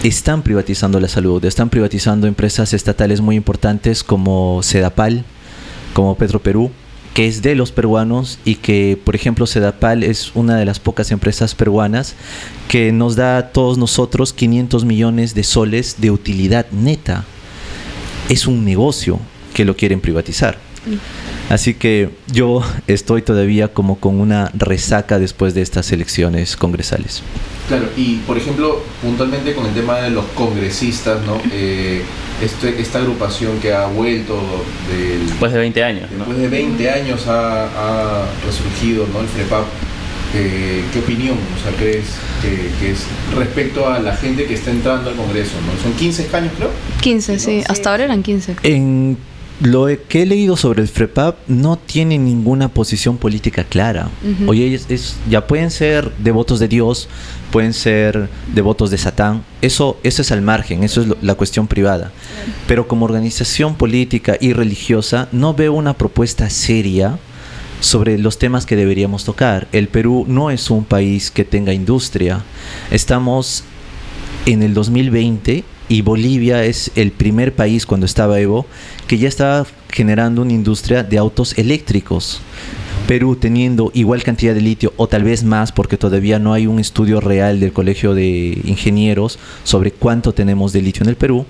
[0.03, 5.25] están privatizando la salud, están privatizando empresas estatales muy importantes como Sedapal,
[5.93, 6.71] como Petroperú,
[7.13, 11.11] que es de los peruanos y que, por ejemplo, Sedapal es una de las pocas
[11.11, 12.15] empresas peruanas
[12.69, 17.27] que nos da a todos nosotros 500 millones de soles de utilidad neta.
[18.31, 19.21] Es un negocio
[19.53, 20.70] que lo quieren privatizar.
[21.49, 27.23] Así que yo estoy todavía como con una resaca después de estas elecciones congresales.
[27.69, 31.41] Claro, y por ejemplo, puntualmente con el tema de los congresistas, ¿no?
[31.53, 32.03] Eh,
[32.43, 34.41] este- esta agrupación que ha vuelto
[34.91, 36.19] del, Después de 20 años, ¿no?
[36.19, 39.21] después de 20 años ha, ha resurgido, ¿no?
[39.21, 39.65] El FREPAP.
[40.33, 42.05] Eh, ¿Qué opinión o sea, crees
[42.41, 43.01] que, que es
[43.37, 45.55] respecto a la gente que está entrando al Congreso?
[45.67, 45.83] ¿no?
[45.83, 46.71] Son 15 años, creo.
[47.01, 47.63] 15, sí.
[47.67, 48.55] Hasta ahora eran 15.
[48.63, 49.19] En
[49.61, 54.09] lo que he leído sobre el FREPAP no tiene ninguna posición política clara.
[54.25, 54.51] Ujú.
[54.51, 57.09] Oye, es, es- ya pueden ser devotos de Dios,
[57.53, 59.45] pueden ser devotos de Satán.
[59.61, 62.11] Eso, eso es al margen, eso es lo- la cuestión privada.
[62.67, 67.19] Pero como organización política y religiosa no veo una propuesta seria
[67.81, 69.69] sobre los temas que deberíamos tocar.
[69.73, 72.43] El Perú no es un país que tenga industria.
[72.91, 73.65] Estamos
[74.47, 78.65] en el 2020 y Bolivia es el primer país cuando estaba Evo
[79.09, 82.41] que ya estaba generando una industria de autos eléctricos.
[83.09, 86.79] Perú teniendo igual cantidad de litio o tal vez más porque todavía no hay un
[86.79, 91.45] estudio real del Colegio de Ingenieros sobre cuánto tenemos de litio en el Perú.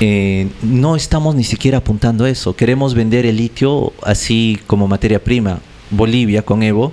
[0.00, 2.54] eh, no estamos ni siquiera apuntando a eso.
[2.54, 5.60] Queremos vender el litio así como materia prima.
[5.90, 6.92] Bolivia con Evo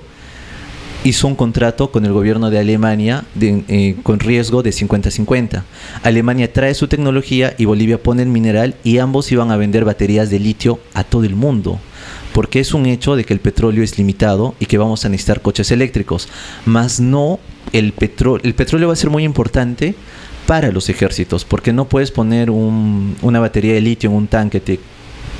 [1.04, 5.64] hizo un contrato con el gobierno de Alemania eh, con riesgo de 50-50.
[6.04, 10.30] Alemania trae su tecnología y Bolivia pone el mineral y ambos iban a vender baterías
[10.30, 11.80] de litio a todo el mundo.
[12.34, 15.42] Porque es un hecho de que el petróleo es limitado y que vamos a necesitar
[15.42, 16.30] coches eléctricos.
[16.66, 17.40] Más no,
[17.74, 19.96] el, petróleo el petróleo va a ser muy importante
[20.46, 24.62] para los ejércitos, porque no puedes poner un- una batería de litio en un tanque,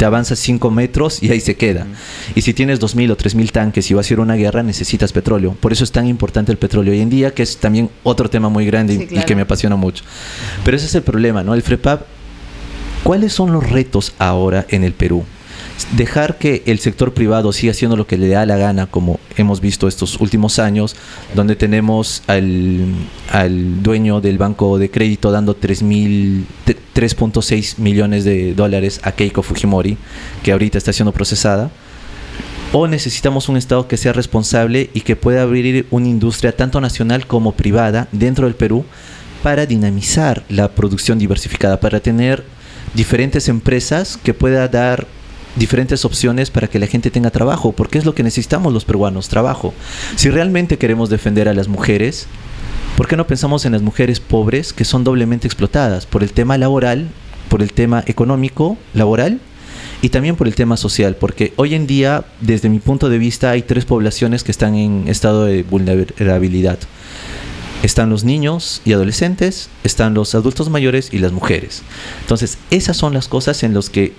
[0.02, 1.86] te avanzas 5 metros y ahí se queda.
[2.34, 5.12] Y si tienes 2.000 o 3.000 tanques y vas a ir a una guerra, necesitas
[5.14, 5.56] petróleo.
[5.60, 8.50] Por eso es tan importante el petróleo hoy en día, que es también otro tema
[8.50, 9.26] muy grande y- Sí, y claro.
[9.28, 10.04] que me apasiona mucho.
[10.66, 11.54] Pero ese es el problema, ¿no?
[11.54, 12.02] El FREPAP,
[13.04, 15.24] ¿cuáles son los retos ahora en el Perú?
[15.92, 19.62] Dejar que el sector privado siga haciendo lo que le da la gana, como hemos
[19.62, 20.96] visto estos últimos años,
[21.36, 22.86] donde tenemos al,
[23.30, 29.44] al dueño del banco de crédito dando 3.000 tre- 3.6 millones de dólares a Keiko
[29.44, 29.98] Fujimori,
[30.44, 31.70] que ahorita está siendo procesada.
[32.74, 37.28] O necesitamos un Estado que sea responsable y que pueda abrir una industria tanto nacional
[37.28, 38.86] como privada dentro del Perú
[39.44, 42.44] para dinamizar la producción diversificada, para tener
[42.94, 45.06] diferentes empresas que pueda dar
[45.56, 49.28] diferentes opciones para que la gente tenga trabajo, porque es lo que necesitamos los peruanos,
[49.30, 49.74] trabajo.
[50.16, 52.28] Si realmente queremos defender a las mujeres,
[52.98, 56.58] ¿por qué no pensamos en las mujeres pobres que son doblemente explotadas por el tema
[56.58, 57.10] laboral,
[57.50, 59.40] por el tema económico, laboral
[60.02, 61.16] y también por el tema social?
[61.16, 65.08] Porque hoy en día, desde mi punto de vista, hay tres poblaciones que están en
[65.08, 66.80] estado de vulnerabilidad.
[67.84, 71.82] Están los niños y adolescentes, están los adultos mayores y las mujeres.
[72.22, 74.14] Entonces, esas son las cosas en las que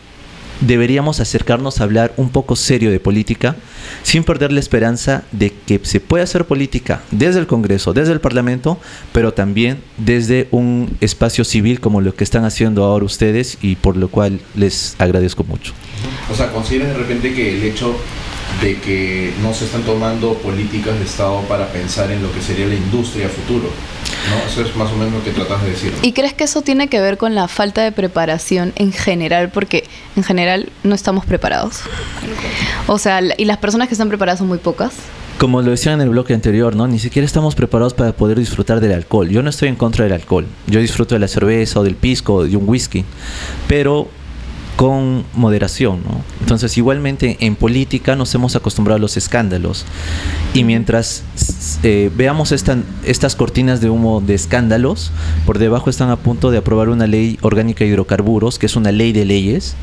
[0.66, 3.56] deberíamos acercarnos a hablar un poco serio de política,
[4.02, 8.20] sin perder la esperanza de que se puede hacer política desde el Congreso, desde el
[8.20, 8.78] Parlamento,
[9.12, 13.96] pero también desde un espacio civil como lo que están haciendo ahora ustedes y por
[13.96, 15.72] lo cual les agradezco mucho.
[16.30, 17.96] O sea, ¿consideras de repente que el hecho
[18.62, 22.66] de que no se están tomando políticas de Estado para pensar en lo que sería
[22.66, 23.68] la industria a futuro?
[24.30, 24.48] ¿No?
[24.48, 25.92] Eso es más o menos lo que tratas de decir.
[26.02, 29.50] ¿Y crees que eso tiene que ver con la falta de preparación en general?
[29.50, 29.84] Porque
[30.16, 31.80] en general no estamos preparados.
[32.86, 34.92] O sea, y las personas que están preparadas son muy pocas.
[35.38, 36.86] Como lo decía en el bloque anterior, ¿no?
[36.86, 39.28] Ni siquiera estamos preparados para poder disfrutar del alcohol.
[39.28, 40.46] Yo no estoy en contra del alcohol.
[40.68, 43.04] Yo disfruto de la cerveza o del pisco o de un whisky.
[43.66, 44.08] Pero
[44.76, 46.41] con moderación, ¿no?
[46.52, 49.84] Entonces, igualmente en política nos hemos acostumbrado a los escándalos.
[50.54, 51.22] Y mientras
[51.82, 55.10] eh, veamos esta- estas cortinas de humo de escándalos,
[55.46, 58.92] por debajo están a punto de aprobar una ley orgánica de hidrocarburos, que es una
[58.92, 59.74] ley de leyes,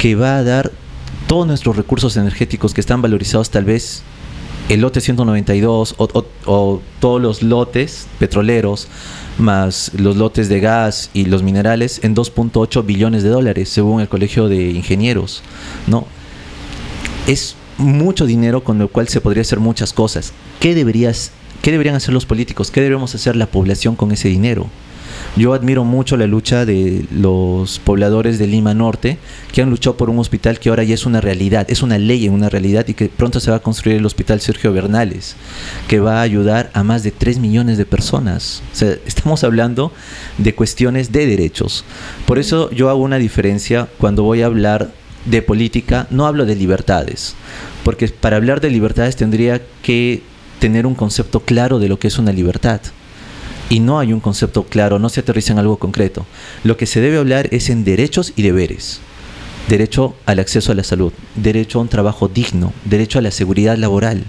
[0.00, 0.72] que va a dar
[1.26, 4.02] todos nuestros recursos energéticos que están valorizados tal vez
[4.68, 8.88] el lote 192 o, o- o todos los lotes petroleros
[9.38, 14.08] más los lotes de gas y los minerales en 2.8 billones de dólares según el
[14.08, 15.42] Colegio de Ingenieros,
[15.86, 16.06] ¿no?
[17.26, 20.32] Es mucho dinero con lo cual se podría hacer muchas cosas.
[20.60, 22.70] ¿Qué deberías qué deberían hacer los políticos?
[22.70, 24.68] ¿Qué deberíamos hacer la población con ese dinero?
[25.34, 29.16] Yo admiro mucho la lucha de los pobladores de Lima Norte
[29.50, 32.26] que han luchado por un hospital que ahora ya es una realidad, es una ley
[32.26, 35.36] en una realidad y que pronto se va a construir el Hospital Sergio Bernales,
[35.88, 38.62] que va a ayudar a más de 3 millones de personas.
[38.74, 39.90] O sea, estamos hablando
[40.36, 41.86] de cuestiones de derechos.
[42.26, 44.92] Por eso yo hago una diferencia cuando voy a hablar
[45.24, 47.36] de política, no hablo de libertades,
[47.84, 50.22] porque para hablar de libertades tendría que
[50.58, 52.82] tener un concepto claro de lo que es una libertad
[53.72, 56.26] y no hay un concepto claro, no se aterriza en algo concreto.
[56.62, 59.00] Lo que se debe hablar es en derechos y deberes.
[59.66, 63.78] Derecho al acceso a la salud, derecho a un trabajo digno, derecho a la seguridad
[63.78, 64.24] laboral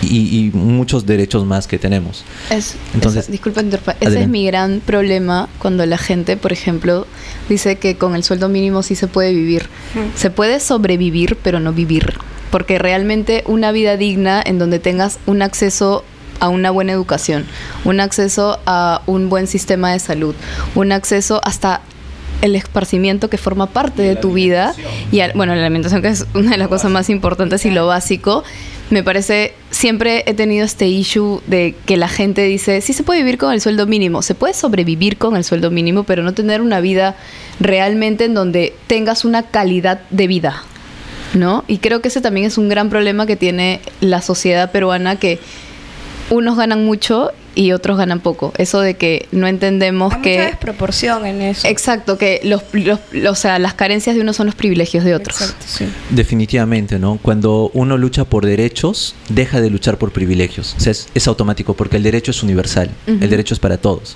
[0.00, 2.24] y, y muchos derechos más que tenemos.
[2.48, 3.60] Es, Entonces, disculpa.
[4.00, 7.06] Ese es mi gran problema cuando la gente, por ejemplo,
[7.50, 9.66] dice que con el sueldo mínimo sí se puede vivir.
[10.16, 12.14] Se puede sobrevivir, pero no vivir.
[12.50, 16.02] Porque realmente una vida digna en donde tengas un acceso
[16.40, 17.46] a una buena educación,
[17.84, 20.34] un acceso a un buen sistema de salud,
[20.74, 21.80] un acceso hasta
[22.40, 24.72] el esparcimiento que forma parte de tu vida
[25.10, 27.88] y al- bueno la alimentación que es una de las cosas más importantes y lo
[27.88, 28.44] básico
[28.90, 33.20] me parece siempre he tenido este issue de que la gente dice sí se puede
[33.24, 36.60] vivir con el sueldo mínimo se puede sobrevivir con el sueldo mínimo pero no tener
[36.62, 37.16] una vida
[37.58, 40.62] realmente en donde tengas una calidad de vida
[41.34, 41.64] ¿no?
[41.66, 45.40] Y creo que ese también es un gran problema que tiene la sociedad peruana que
[46.30, 48.52] unos ganan mucho y otros ganan poco.
[48.56, 51.66] Eso de que no entendemos Hay mucha que desproporción en eso.
[51.66, 55.40] Exacto, que los, los- o sea, las carencias de unos son los privilegios de otros.
[55.40, 55.86] Exacto, sí.
[56.10, 57.18] Definitivamente, ¿no?
[57.20, 60.74] Cuando uno lucha por derechos, deja de luchar por privilegios.
[60.76, 64.14] O sea, es, es automático porque el derecho es universal, el derecho es para todos.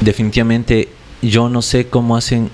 [0.00, 0.88] Definitivamente,
[1.22, 2.50] yo no sé cómo hacen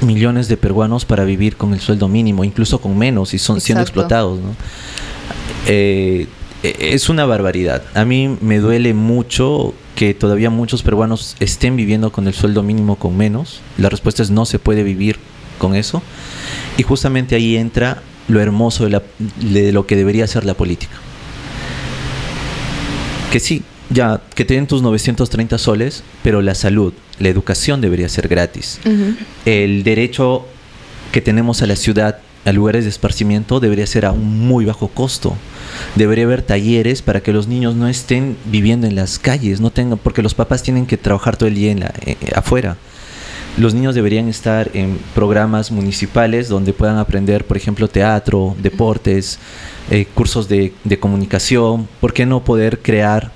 [0.00, 3.82] millones de peruanos para vivir con el sueldo mínimo, incluso con menos, y son siendo
[3.82, 4.54] explotados, ¿no?
[5.66, 6.26] Eh,
[6.64, 7.82] es una barbaridad.
[7.94, 12.96] A mí me duele mucho que todavía muchos peruanos estén viviendo con el sueldo mínimo
[12.96, 13.60] con menos.
[13.78, 15.16] La respuesta es no se puede vivir
[15.58, 16.02] con eso.
[16.76, 19.02] Y justamente ahí entra lo hermoso de, la-
[19.40, 20.94] de lo que debería ser la política.
[23.30, 28.08] Que sí, ya, que te den tus 930 soles, pero la salud, la educación debería
[28.08, 28.80] ser gratis.
[29.44, 30.46] El derecho
[31.12, 34.88] que tenemos a la ciudad, a lugares de esparcimiento, debería ser a un muy bajo
[34.88, 35.34] costo.
[35.94, 39.98] Debería haber talleres para que los niños no estén viviendo en las calles, no tengan,
[39.98, 42.76] porque los papás tienen que trabajar todo el día en la- eh, eh, afuera.
[43.56, 49.38] Los niños deberían estar en programas municipales donde puedan aprender, por ejemplo, teatro, deportes,
[49.90, 51.88] eh, cursos de, de comunicación.
[52.00, 53.30] ¿Por qué no poder crear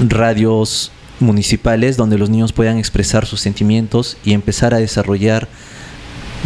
[0.00, 5.48] radios municipales donde los niños puedan expresar sus sentimientos y empezar a desarrollar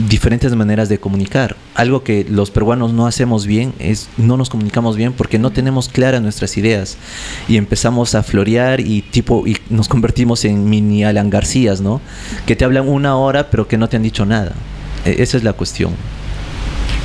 [0.08, 1.56] diferentes maneras de comunicar.
[1.74, 5.88] Algo que los peruanos no hacemos bien es no nos comunicamos bien porque no tenemos
[5.88, 6.96] claras nuestras ideas
[7.48, 12.00] y empezamos a florear y tipo y nos convertimos en mini Alan Garcías, ¿no?
[12.46, 14.52] Que te hablan una hora pero que no te han dicho nada.
[15.04, 15.94] E- esa es la cuestión.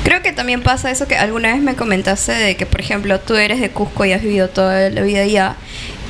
[0.04, 3.34] Creo que también pasa eso que alguna vez me comentaste de que, por ejemplo, tú
[3.34, 5.56] eres de Cusco y has vivido toda la vida allá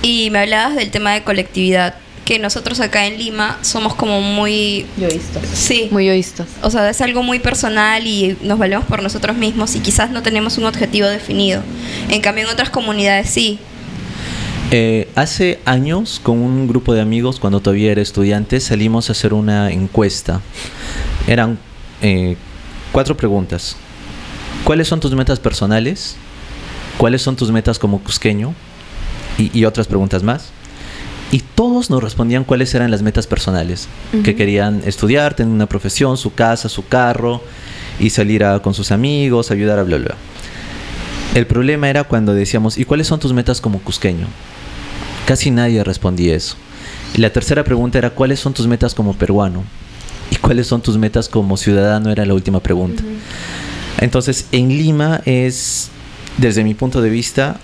[0.03, 1.97] y me hablabas del tema de colectividad,
[2.29, 4.85] que nosotros acá en Lima somos como muy...
[4.99, 5.43] Yoístas.
[5.55, 5.89] Sí.
[5.91, 6.47] Muy yoístas.
[6.61, 10.23] O sea, es algo muy personal y nos valemos por nosotros mismos y quizás no
[10.23, 11.63] tenemos un objetivo definido.
[12.11, 13.59] En cambio, en otras comunidades sí.
[14.71, 19.33] Eh, hace años, con un grupo de amigos, cuando todavía era estudiante, salimos a hacer
[19.33, 20.43] una encuesta.
[21.27, 21.59] Eran
[22.03, 22.37] eh,
[22.93, 23.75] cuatro preguntas.
[24.65, 26.17] ¿Cuáles son tus metas personales?
[26.99, 28.53] ¿Cuáles son tus metas como cusqueño?
[29.39, 30.53] Y, y otras preguntas más.
[31.31, 33.87] Y todos nos respondían cuáles eran las metas personales.
[34.25, 37.43] Que querían estudiar, tener una profesión, su casa, su carro,
[38.01, 40.07] y salir a- con sus amigos, ayudar a bla, bla.
[40.07, 40.17] bla.
[41.35, 44.27] El problema era cuando decíamos, ¿y cuáles son tus metas como cusqueño?
[45.27, 46.57] Casi nadie respondía eso.
[47.15, 49.65] Y la tercera pregunta era, ¿cuáles son tus metas como peruano?
[50.31, 52.11] ¿Y cuáles son tus metas como ciudadano?
[52.11, 53.03] Era la última pregunta.
[54.01, 55.91] Entonces, en Lima es,
[56.39, 57.59] desde mi punto de vista,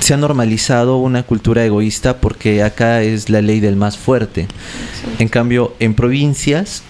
[0.00, 4.46] se ha normalizado una cultura egoísta porque acá es la ley del más fuerte.
[5.18, 6.82] En cambio, en provincias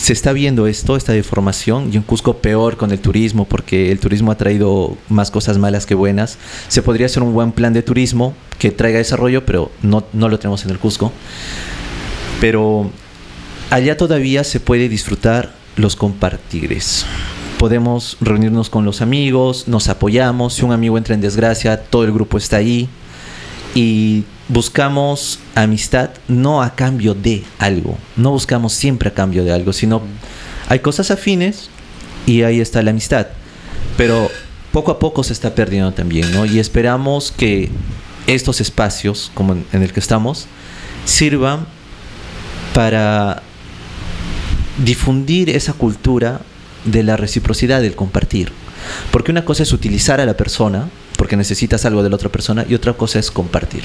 [0.00, 4.00] se está viendo esto, esta deformación, y en Cusco peor con el turismo, porque el
[4.00, 6.38] turismo ha traído más cosas malas que buenas.
[6.68, 10.38] Se podría hacer un buen plan de turismo que traiga desarrollo, pero no, no lo
[10.38, 11.12] tenemos en el Cusco.
[12.40, 12.90] Pero
[13.68, 17.04] allá todavía se puede disfrutar los compartires.
[17.60, 22.10] Podemos reunirnos con los amigos, nos apoyamos, si un amigo entra en desgracia, todo el
[22.10, 22.88] grupo está ahí
[23.74, 29.74] y buscamos amistad no a cambio de algo, no buscamos siempre a cambio de algo,
[29.74, 30.00] sino
[30.70, 31.68] hay cosas afines
[32.24, 33.26] y ahí está la amistad.
[33.98, 34.30] Pero
[34.72, 36.46] poco a poco se está perdiendo también, ¿no?
[36.46, 37.68] Y esperamos que
[38.26, 40.46] estos espacios, como en, en el que estamos,
[41.04, 41.66] sirvan
[42.72, 43.42] para
[44.82, 46.40] difundir esa cultura
[46.84, 48.52] de la reciprocidad, del compartir.
[49.10, 52.64] Porque una cosa es utilizar a la persona, porque necesitas algo de la otra persona,
[52.66, 53.82] y otra cosa es compartir.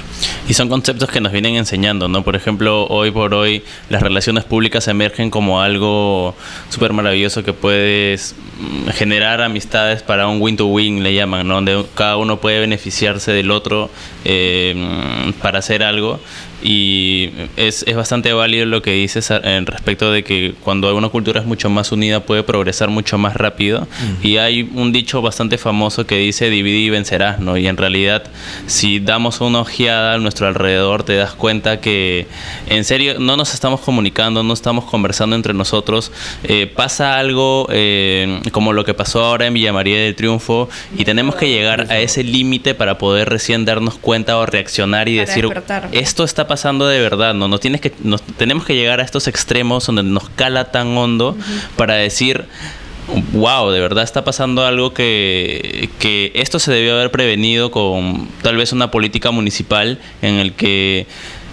[0.48, 2.24] Y son conceptos que nos vienen enseñando, ¿no?
[2.24, 6.34] Por ejemplo, hoy por hoy las relaciones públicas emergen como algo
[6.70, 11.56] súper maravilloso que puedes mm, generar amistades para un win-to-win, le llaman, ¿no?
[11.56, 13.90] Donde cada uno puede beneficiarse del otro
[14.24, 14.74] eh,
[15.28, 16.22] mm, para hacer algo.
[16.68, 21.40] Y es, es bastante válido lo que dices en respecto de que cuando una cultura
[21.40, 23.88] es mucho más unida puede progresar mucho más rápido.
[24.24, 27.56] Y hay un dicho bastante famoso que dice divide y vencerás, ¿no?
[27.56, 28.24] Y en realidad,
[28.66, 32.26] si damos una ojeada a nuestro alrededor, te das cuenta que
[32.68, 36.12] en serio no nos estamos comunicando, no estamos conversando entre nosotros.
[36.46, 41.06] Eh, pasa algo eh, como lo que pasó ahora en Villa María del Triunfo y
[41.06, 45.28] tenemos que llegar a ese límite para poder recién darnos cuenta o reaccionar y Para
[45.28, 45.90] decir despertar.
[45.92, 49.28] esto está pasando de verdad, no, no tienes que, nos, tenemos que llegar a estos
[49.28, 51.38] extremos donde nos cala tan hondo
[51.76, 52.46] para decir
[53.34, 58.58] wow, de verdad está pasando algo que, que esto se debió haber prevenido con tal
[58.58, 61.06] vez una política municipal en el que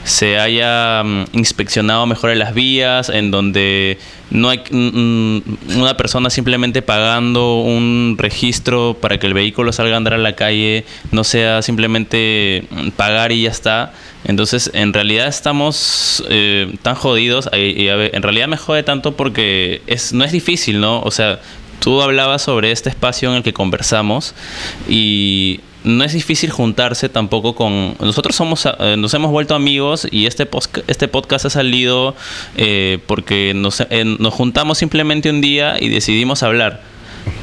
[0.05, 3.99] se haya mm, inspeccionado mejor en las vías, en donde
[4.31, 5.43] no hay mm, mm,
[5.79, 10.35] una persona simplemente pagando un registro para que el vehículo salga a andar a la
[10.35, 12.65] calle, no sea simplemente
[12.97, 13.93] pagar y ya está.
[14.25, 17.49] Entonces, en realidad estamos eh, tan jodidos.
[17.53, 21.01] y- en realidad me jode tanto porque es, no es difícil, ¿no?
[21.03, 21.41] O sea,
[21.81, 24.35] tú hablabas sobre este espacio en el que conversamos
[24.89, 27.97] y no es difícil juntarse tampoco con...
[28.01, 30.49] Nosotros somos, eh, nos hemos vuelto amigos y este,
[30.87, 32.15] este podcast ha salido
[32.57, 36.83] eh, porque nos, eh, nos juntamos simplemente un día y decidimos hablar.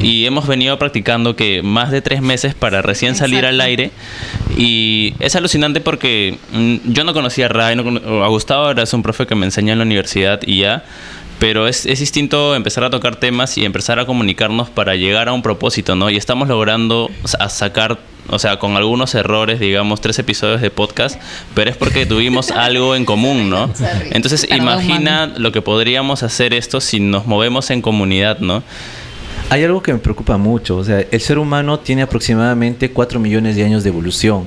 [0.01, 3.91] Y hemos venido practicando que más de tres meses para recién salir al aire.
[4.57, 8.83] Y es alucinante porque mm, yo no conocía a Ray, no cono- a Gustavo ahora
[8.83, 10.83] es un profe que me enseña en la universidad y ya.
[11.39, 15.33] Pero es, es distinto empezar a tocar temas y empezar a comunicarnos para llegar a
[15.33, 16.09] un propósito, ¿no?
[16.09, 17.97] Y estamos logrando a sacar,
[18.27, 21.19] o sea, con algunos errores, digamos, tres episodios de podcast,
[21.55, 23.71] pero es porque tuvimos algo en común, ¿no?
[24.11, 28.61] Entonces, Perdón, imagina lo que podríamos hacer esto si nos movemos en comunidad, ¿no?
[29.49, 33.55] Hay algo que me preocupa mucho, o sea, el ser humano tiene aproximadamente 4 millones
[33.55, 34.45] de años de evolución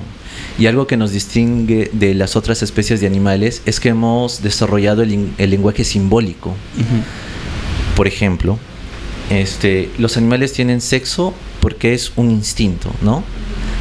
[0.59, 5.01] y algo que nos distingue de las otras especies de animales es que hemos desarrollado
[5.03, 6.55] el, lenguaje simbólico.
[7.95, 8.57] Por ejemplo,
[9.29, 13.23] este, los animales tienen sexo porque es un instinto, ¿no?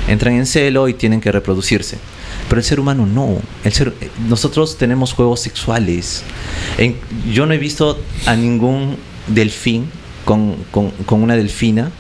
[0.09, 1.99] Entran en celo y tienen que reproducirse.
[2.49, 3.37] Pero el ser humano no.
[3.65, 3.95] El ser,
[4.29, 6.23] nosotros tenemos juegos sexuales.
[6.79, 6.97] En-
[7.33, 8.97] yo no he visto a ningún
[9.29, 9.87] delfín
[10.25, 11.91] con, con- con una delfina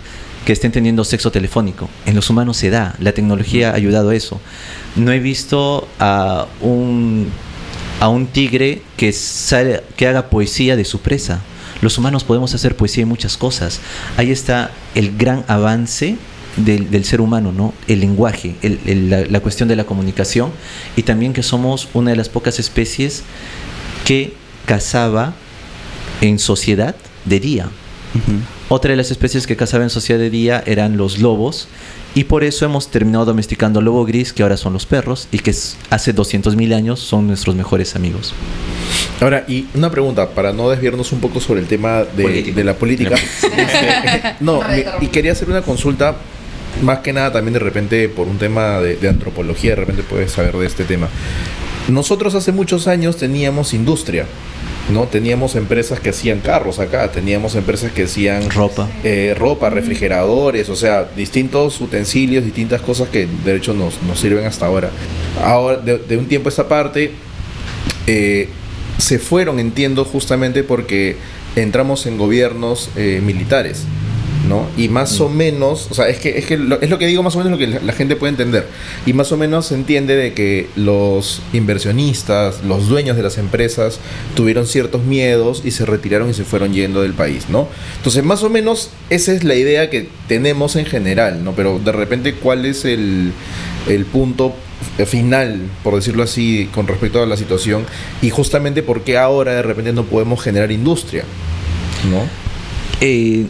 [0.46, 1.88] que estén teniendo sexo telefónico.
[2.06, 2.94] En los humanos se da.
[2.98, 4.40] La tecnología ha ayudado a eso.
[4.96, 7.28] No he visto a un,
[8.00, 11.40] a un tigre que, sale- que haga poesía de su presa.
[11.80, 13.80] Los humanos podemos hacer poesía y muchas cosas.
[14.16, 16.16] Ahí está el gran avance
[16.56, 17.72] del, del ser humano, ¿no?
[17.88, 20.50] El lenguaje, el- la, la cuestión de la comunicación
[20.96, 23.22] y también que somos una de las pocas especies
[24.04, 24.34] que
[24.66, 25.34] cazaba
[26.20, 27.68] en sociedad de día.
[28.74, 31.68] Otra de las especies que cazaba en sociedad de día eran los lobos
[32.14, 35.50] y por eso hemos terminado domesticando lobo gris, que ahora son los perros y que
[35.50, 38.32] hace 200.000 años son nuestros mejores amigos.
[39.20, 43.16] Ahora, y una pregunta, para no desviarnos un poco sobre el tema de, la política.
[43.42, 46.16] Este, no, me- y quería hacer una consulta,
[46.80, 50.32] más que nada también de repente por un tema de, de antropología, de repente puedes
[50.32, 51.10] saber de este tema.
[51.88, 54.24] Nosotros hace muchos años teníamos industria,
[54.90, 55.04] ¿no?
[55.04, 58.88] Teníamos empresas que hacían carros acá, teníamos empresas que hacían Ropa.
[59.04, 64.44] eh, ropa, refrigeradores, o sea, distintos utensilios, distintas cosas que de hecho nos, nos sirven
[64.44, 64.90] hasta ahora.
[65.42, 67.12] Ahora, de, de un tiempo a esta parte,
[68.06, 68.48] eh,
[68.98, 71.16] se fueron, entiendo, justamente porque
[71.56, 73.84] entramos en gobiernos eh, militares.
[74.48, 74.66] ¿No?
[74.76, 77.22] Y más o menos, o sea, es que, es, que lo, es lo que digo
[77.22, 78.66] más o menos lo que la, la gente puede entender.
[79.06, 84.00] Y más o menos se entiende de que los inversionistas, los dueños de las empresas,
[84.34, 87.68] tuvieron ciertos miedos y se retiraron y se fueron yendo del país, ¿no?
[87.96, 91.52] Entonces, más o menos esa es la idea que tenemos en general, ¿no?
[91.52, 93.32] Pero de repente, ¿cuál es el,
[93.88, 94.54] el punto
[95.06, 97.84] final, por decirlo así, con respecto a la situación?
[98.20, 101.24] Y justamente por qué ahora de repente no podemos generar industria,
[102.10, 102.22] ¿no?
[103.00, 103.46] Eh,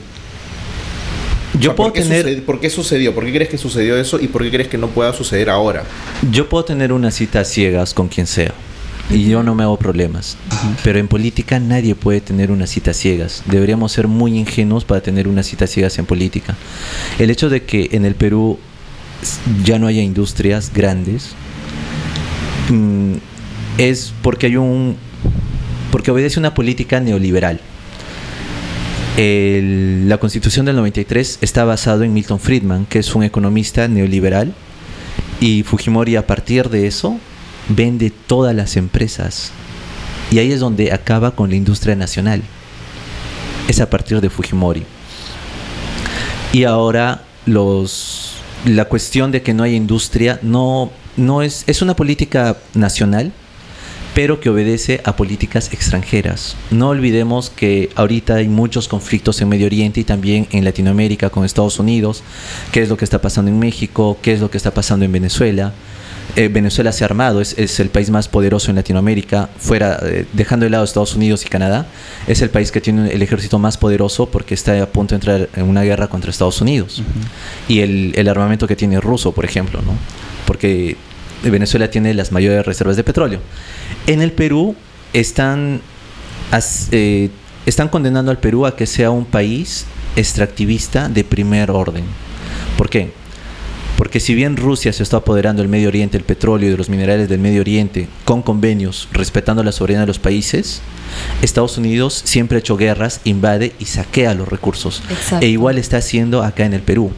[1.55, 3.15] Yo sea, puedo ¿por tener- sucedi- ¿Por qué sucedió?
[3.15, 5.85] ¿Por qué crees que sucedió eso y por qué crees que no pueda suceder ahora?
[6.31, 8.53] Yo puedo tener una cita a ciegas con quien sea.
[9.11, 10.37] Y yo no me hago problemas.
[10.85, 13.43] Pero en política nadie puede tener una cita a ciegas.
[13.47, 16.57] Deberíamos ser muy ingenuos para tener una cita a ciegas en política.
[17.19, 18.59] El hecho de que en el Perú
[19.65, 21.31] ya no haya industrias grandes
[22.71, 23.15] mm,
[23.79, 24.97] es porque hay un
[25.91, 27.61] porque obedece una política neoliberal.
[29.17, 34.55] El- la Constitución del 93 está basado en Milton Friedman, que es un economista neoliberal
[35.41, 37.19] y Fujimori a partir de eso
[37.69, 39.53] vende todas las empresas.
[40.31, 42.43] Y ahí es donde acaba con la industria nacional.
[43.69, 44.85] Es a partir de Fujimori.
[46.53, 48.35] Y ahora los
[48.65, 53.33] la cuestión de que no hay industria no no es es una política nacional,
[54.15, 56.57] pero que obedece a políticas extranjeras.
[56.71, 61.45] No olvidemos que ahorita hay muchos conflictos en Medio Oriente y también en Latinoamérica con
[61.45, 62.23] Estados Unidos,
[62.73, 65.13] qué es lo que está pasando en México, qué es lo que está pasando en
[65.13, 65.73] Venezuela.
[66.35, 70.25] Eh, Venezuela se ha armado, es, es el país más poderoso en Latinoamérica, fuera, eh,
[70.33, 71.87] dejando de lado Estados Unidos y Canadá,
[72.27, 75.49] es el país que tiene el ejército más poderoso porque está a punto de entrar
[75.55, 77.03] en una guerra contra Estados Unidos.
[77.69, 79.95] Y el, el armamento que tiene ruso, por ejemplo, ¿no?
[80.47, 80.97] Porque
[81.51, 83.40] Venezuela tiene las mayores reservas de petróleo.
[84.07, 84.74] En el Perú
[85.12, 85.80] están,
[86.90, 87.30] eh,
[87.66, 89.86] están condenando al Perú a que sea un país
[90.16, 92.05] extractivista de primer orden.
[92.76, 93.11] ¿Por qué?
[93.97, 96.88] Porque si bien Rusia se está apoderando del Medio Oriente, el petróleo y de los
[96.88, 100.80] minerales del Medio Oriente con convenios respetando la soberanía de los países,
[101.40, 105.03] Estados Unidos siempre ha hecho guerras, invade y saquea los recursos.
[105.09, 105.47] Exacto.
[105.47, 107.12] E igual está haciendo acá en el Perú.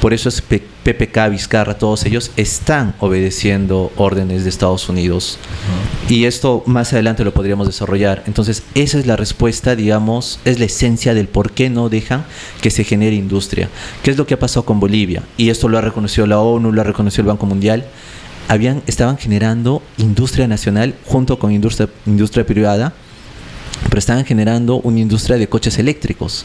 [0.00, 5.38] Por eso es P- PPK, Vizcarra, todos ellos están obedeciendo órdenes de Estados Unidos.
[6.08, 8.22] Y esto más adelante lo podríamos desarrollar.
[8.26, 12.24] Entonces, esa es la respuesta, digamos, es la esencia del por qué no dejan
[12.60, 13.68] que se genere industria.
[14.04, 15.22] ¿Qué es lo que ha pasado con Bolivia?
[15.36, 17.86] Y esto lo ha reconocido la ONU, lo ha reconocido el Banco Mundial.
[18.48, 22.92] Habían, estaban generando industria nacional junto con industria, industria privada
[23.84, 26.44] pero estaban generando una industria de coches eléctricos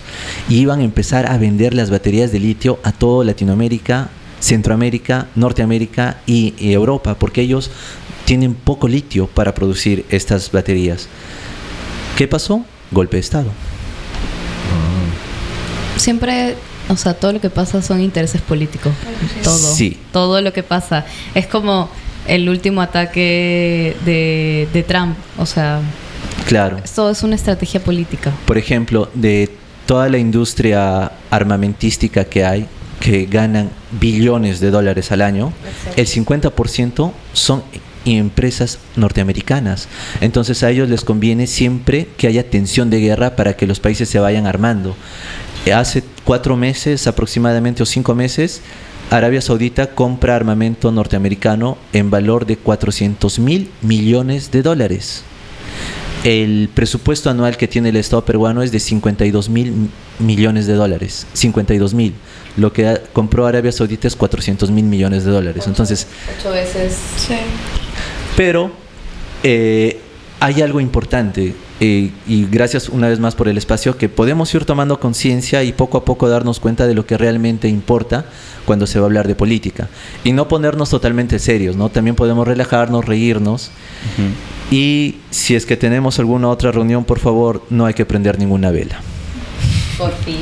[0.49, 4.09] y iban a empezar a vender las baterías de litio a toda Latinoamérica,
[4.39, 7.71] Centroamérica, Norteamérica y, y Europa, porque ellos
[8.25, 11.07] tienen poco litio para producir estas baterías.
[12.17, 12.63] ¿Qué pasó?
[12.91, 13.51] Golpe de Estado.
[15.97, 16.55] Siempre,
[16.89, 18.93] o sea, todo lo que pasa son intereses políticos.
[19.43, 19.57] Todo.
[19.57, 19.97] Sí.
[20.11, 21.05] Todo lo que pasa.
[21.35, 21.89] Es como
[22.27, 25.15] el último ataque de, de Trump.
[25.37, 25.81] O sea,
[26.47, 26.77] Claro.
[26.95, 28.31] todo es una estrategia política.
[28.45, 29.49] Por ejemplo, de
[29.85, 32.67] toda la industria armamentística que hay,
[32.99, 33.69] que ganan
[33.99, 35.53] billones de dólares al año,
[35.95, 37.63] el 50% son
[38.05, 39.87] empresas norteamericanas.
[40.21, 44.09] Entonces a ellos les conviene siempre que haya tensión de guerra para que los países
[44.09, 44.95] se vayan armando.
[45.73, 48.61] Hace cuatro meses aproximadamente o cinco meses,
[49.11, 55.23] Arabia Saudita compra armamento norteamericano en valor de 400 mil millones de dólares.
[56.23, 61.25] El presupuesto anual que tiene el Estado peruano es de 52 mil millones de dólares.
[61.33, 62.13] 52 mil.
[62.57, 65.65] Lo que compró Arabia Saudita es 400 mil millones de dólares.
[65.65, 66.05] Entonces,
[66.39, 66.95] Ocho veces.
[67.17, 67.35] Sí.
[68.37, 68.71] pero
[69.41, 69.99] eh,
[70.39, 74.65] hay algo importante, eh, y gracias una vez más por el espacio, que podemos ir
[74.65, 78.25] tomando conciencia y poco a poco darnos cuenta de lo que realmente importa
[78.65, 79.89] cuando se va a hablar de política.
[80.23, 81.89] Y no ponernos totalmente serios, ¿no?
[81.89, 83.71] También podemos relajarnos, reírnos.
[84.69, 88.69] Y si es que tenemos alguna otra reunión, por favor, no hay que prender ninguna
[88.69, 89.01] vela.
[89.97, 90.37] Por fin.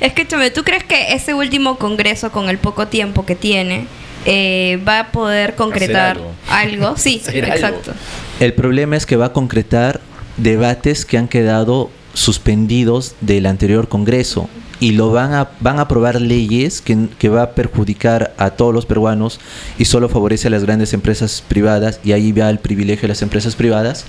[0.00, 3.86] Escúchame, ¿tú crees que ese último congreso, con el poco tiempo que tiene,
[4.26, 6.32] eh, va a poder concretar algo.
[6.50, 6.96] algo?
[6.96, 7.46] Sí, algo.
[7.46, 7.92] exacto.
[8.40, 10.00] El problema es que va a concretar
[10.36, 14.48] debates que han quedado suspendidos del anterior Congreso
[14.80, 18.74] y lo van a van a aprobar leyes que, que va a perjudicar a todos
[18.74, 19.40] los peruanos
[19.78, 23.22] y solo favorece a las grandes empresas privadas y ahí va el privilegio de las
[23.22, 24.04] empresas privadas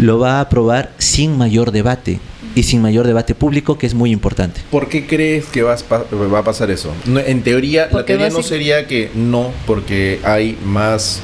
[0.00, 2.20] lo va a aprobar sin mayor debate
[2.54, 6.04] y sin mayor debate público que es muy importante ¿Por qué crees que vas pa-
[6.12, 6.92] va a pasar eso?
[7.06, 11.20] No, en teoría, la teoría no sería que no, porque hay más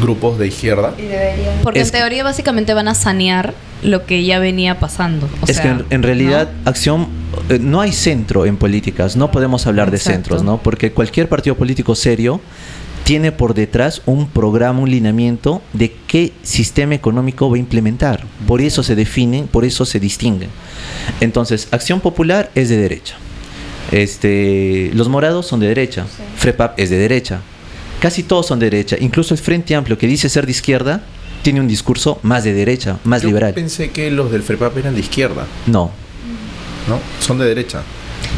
[0.00, 0.94] grupos de izquierda.
[1.62, 5.28] Porque Es en que- teoría básicamente van a sanear lo que ya venía pasando.
[5.42, 6.70] O es sea, que en, en realidad ¿no?
[6.70, 7.08] acción
[7.48, 10.58] eh, no hay centro en políticas, no podemos hablar de centros, ¿no?
[10.58, 12.40] Porque cualquier partido político serio
[13.04, 18.24] tiene por detrás un programa, un lineamiento de qué sistema económico va a implementar.
[18.46, 20.50] Por eso se definen, por eso se distinguen.
[21.20, 23.16] Entonces, Acción Popular es de derecha.
[23.90, 26.06] Este, los morados son de derecha.
[26.36, 27.40] FREPAP es de derecha.
[28.00, 28.96] Casi todos son de derecha.
[28.98, 31.02] Incluso el Frente Amplio, que dice ser de izquierda,
[31.42, 33.54] tiene un discurso más de derecha, más Yo liberal.
[33.54, 35.90] pensé que los del FREPAP eran de izquierda, No,
[36.88, 36.98] ¿no?
[37.20, 37.82] Son de derecha.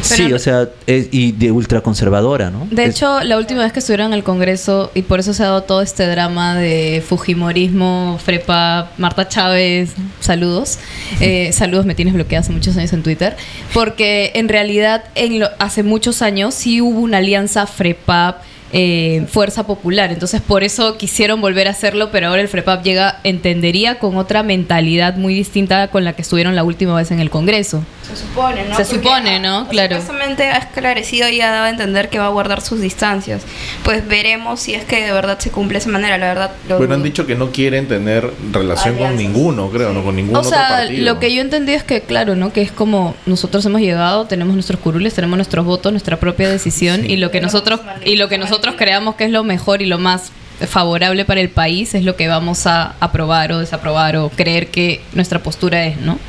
[0.01, 2.67] Sí, o sea, es- y de ultraconservadora, ¿no?
[2.71, 5.43] De Es- hecho, la última vez que estuvieron en el Congreso, y por eso se
[5.43, 10.79] ha dado todo este drama de Fujimorismo, Frepa, Marta Chávez, saludos.
[11.19, 13.35] Eh, saludos, me tienes bloqueada hace muchos años en Twitter.
[13.73, 18.41] Porque en realidad, en lo- hace muchos años sí hubo una alianza Frepa.
[18.73, 23.19] Eh, Fuerza Popular, entonces por eso quisieron volver a hacerlo, pero ahora el FREPAP llega,
[23.23, 27.29] entendería, con otra mentalidad muy distinta con la que estuvieron la última vez en el
[27.29, 27.83] Congreso.
[28.07, 28.75] Se supone, ¿no?
[28.75, 29.59] Se Porque, supone, ¿no?
[29.59, 29.95] ah, Claro.
[29.95, 33.41] Supuestamente ha esclarecido y ha dado a entender que va a guardar sus distancias.
[33.83, 36.51] Pues veremos si es que de verdad se cumple esa manera, la verdad.
[36.67, 40.35] lo Bueno, han dicho que no quieren tener relación con ninguno, creo, no con ningún
[40.35, 41.05] O otro sea, partido.
[41.13, 42.51] lo que yo entendí es que, claro, ¿no?
[42.53, 47.09] Que es como nosotros hemos llegado, tenemos nuestros curules, tenemos nuestros votos, nuestra propia decisión
[47.09, 49.97] y lo que nosotros y lo que nosotros creamos que es lo mejor y lo
[49.97, 50.31] más
[50.67, 55.01] favorable para el país es lo que vamos a aprobar o desaprobar o creer que
[55.13, 56.19] nuestra postura es, ¿no?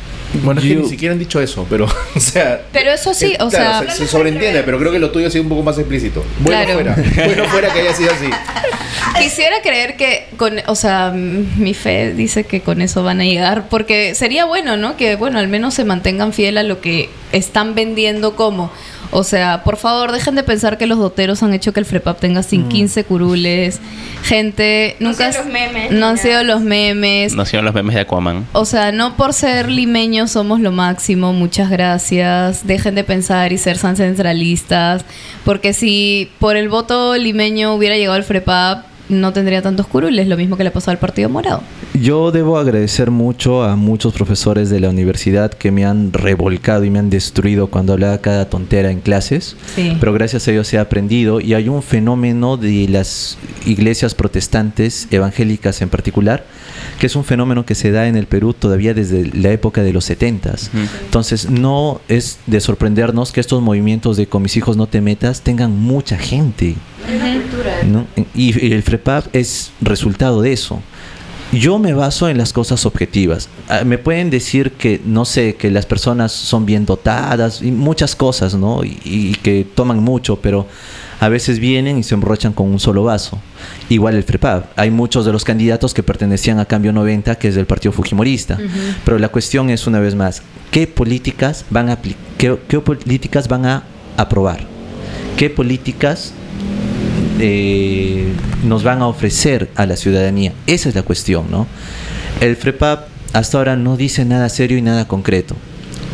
[0.43, 1.85] Bueno, es que ni siquiera han dicho eso, pero,
[2.16, 2.62] o sea...
[2.72, 5.26] Pero eso sí, eh, o claro, sea- se, se sobreentiende, pero creo que lo tuyo
[5.28, 6.24] ha sido un poco más explícito.
[6.41, 6.74] Bueno Claro.
[6.95, 8.26] fuera, bueno fuera que haya sido así.
[9.18, 13.68] Quisiera creer que con, o sea, mi fe dice que con eso van a llegar,
[13.68, 14.97] porque sería bueno, ¿no?
[14.97, 18.70] Que bueno, al menos se mantengan fiel a lo que están vendiendo como.
[19.11, 22.18] O sea, por favor, dejen de pensar que los doteros han hecho que el FREPAP
[22.18, 23.80] tenga sin 15 curules.
[24.24, 27.35] Gente, No nunca han sido los memes, no han sido los memes.
[27.35, 28.47] No hicieron los memes de Aquaman.
[28.53, 32.66] O sea, no por ser limeños somos lo máximo, muchas gracias.
[32.66, 35.05] Dejen de pensar y ser tan centralistas,
[35.45, 40.36] porque si por el voto limeño hubiera llegado el FREPAP, no tendría tantos curules, lo
[40.36, 41.62] mismo que le pasó al Partido Morado.
[41.94, 46.90] Yo debo agradecer mucho a muchos profesores de la universidad que me han revolcado y
[46.90, 49.57] me han destruido cuando hablaba cada tontera en clases.
[49.74, 49.96] Sí.
[50.00, 55.82] Pero gracias a ellos he aprendido y hay un fenómeno de las iglesias protestantes, evangélicas
[55.82, 56.44] en particular,
[56.98, 59.92] que es un fenómeno que se da en el Perú todavía desde la época de
[59.92, 60.68] los 70s.
[60.68, 60.78] Ujú.
[61.04, 65.40] Entonces no es de sorprendernos que estos movimientos de con mis hijos no te metas
[65.42, 66.76] tengan mucha gente.
[67.90, 68.06] ¿no?
[68.34, 70.80] Y, y el FREPAP es resultado de eso.
[71.52, 73.48] Yo me baso en las cosas objetivas.
[73.68, 78.16] Ah, Me pueden decir que, no sé, que las personas son bien dotadas y muchas
[78.16, 78.82] cosas, ¿no?
[78.82, 80.66] Y, y que toman mucho, pero
[81.25, 83.39] a veces vienen y se emborrachan con un solo vaso.
[83.89, 84.79] Igual el FREPAP.
[84.79, 88.59] Hay muchos de los candidatos que pertenecían a Cambio 90, que es del Partido Fujimorista.
[89.07, 91.97] Pero la cuestión es, una vez más, ¿qué políticas van a,
[92.37, 93.85] qué, qué políticas van a
[94.18, 94.66] aprobar?
[95.39, 96.35] ¿Qué políticas
[97.41, 98.31] eh,
[98.62, 100.53] nos van a ofrecer a la ciudadanía.
[100.66, 101.66] Esa es la cuestión, ¿no?
[102.43, 105.57] El FREPAP hasta ahora no dice nada serio y nada concreto.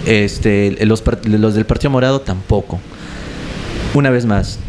[0.07, 2.79] Este, los del Partido Morado tampoco.
[3.93, 4.61] Una vez más,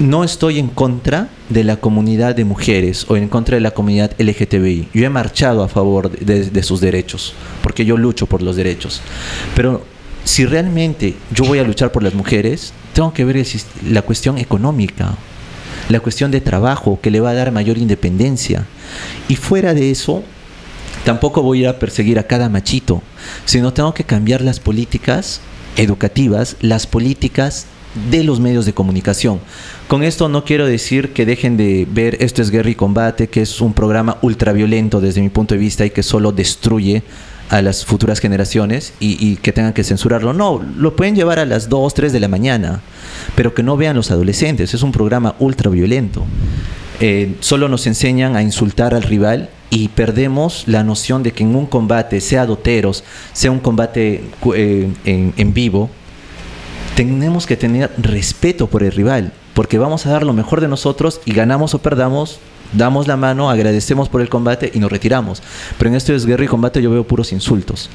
[0.00, 4.12] no estoy en contra de la comunidad de mujeres o en contra de la comunidad
[4.18, 4.88] LGTBI.
[4.92, 9.00] Yo he marchado a favor de, sus derechos, porque yo lucho por los derechos.
[9.54, 9.84] Pero
[10.24, 13.44] si realmente yo voy a luchar por las mujeres, tengo que ver
[13.88, 15.14] la cuestión económica,
[15.88, 18.66] la cuestión de trabajo que le va a dar mayor independencia.
[19.28, 20.24] Y fuera de eso,
[21.04, 23.02] tampoco voy a perseguir a cada machito,
[23.44, 25.40] sino tengo que cambiar las políticas
[25.76, 27.66] educativas, las políticas
[28.10, 29.40] de los medios de comunicación.
[29.88, 33.42] Con esto no quiero decir que dejen de ver Esto es Guerra y Combate, que
[33.42, 37.02] es un programa ultraviolento desde mi punto de vista y que solo destruye
[37.50, 40.32] a las futuras generaciones y, que tengan que censurarlo.
[40.32, 42.80] No, lo pueden llevar a las 2, 3 de la mañana,
[43.36, 44.74] pero que no vean los adolescentes.
[44.74, 46.24] Es un programa ultraviolento.
[47.00, 51.54] Eh, solo nos enseñan a insultar al rival y perdemos la noción de que en
[51.54, 54.24] un combate, sea doteros, sea un combate
[54.54, 55.90] eh, en vivo,
[56.94, 61.20] tenemos que tener respeto por el rival, porque vamos a dar lo mejor de nosotros
[61.24, 62.38] y ganamos o perdamos,
[62.72, 65.42] damos la mano, agradecemos por el combate y nos retiramos.
[65.78, 67.90] Pero en esto es guerra y combate yo veo puros insultos.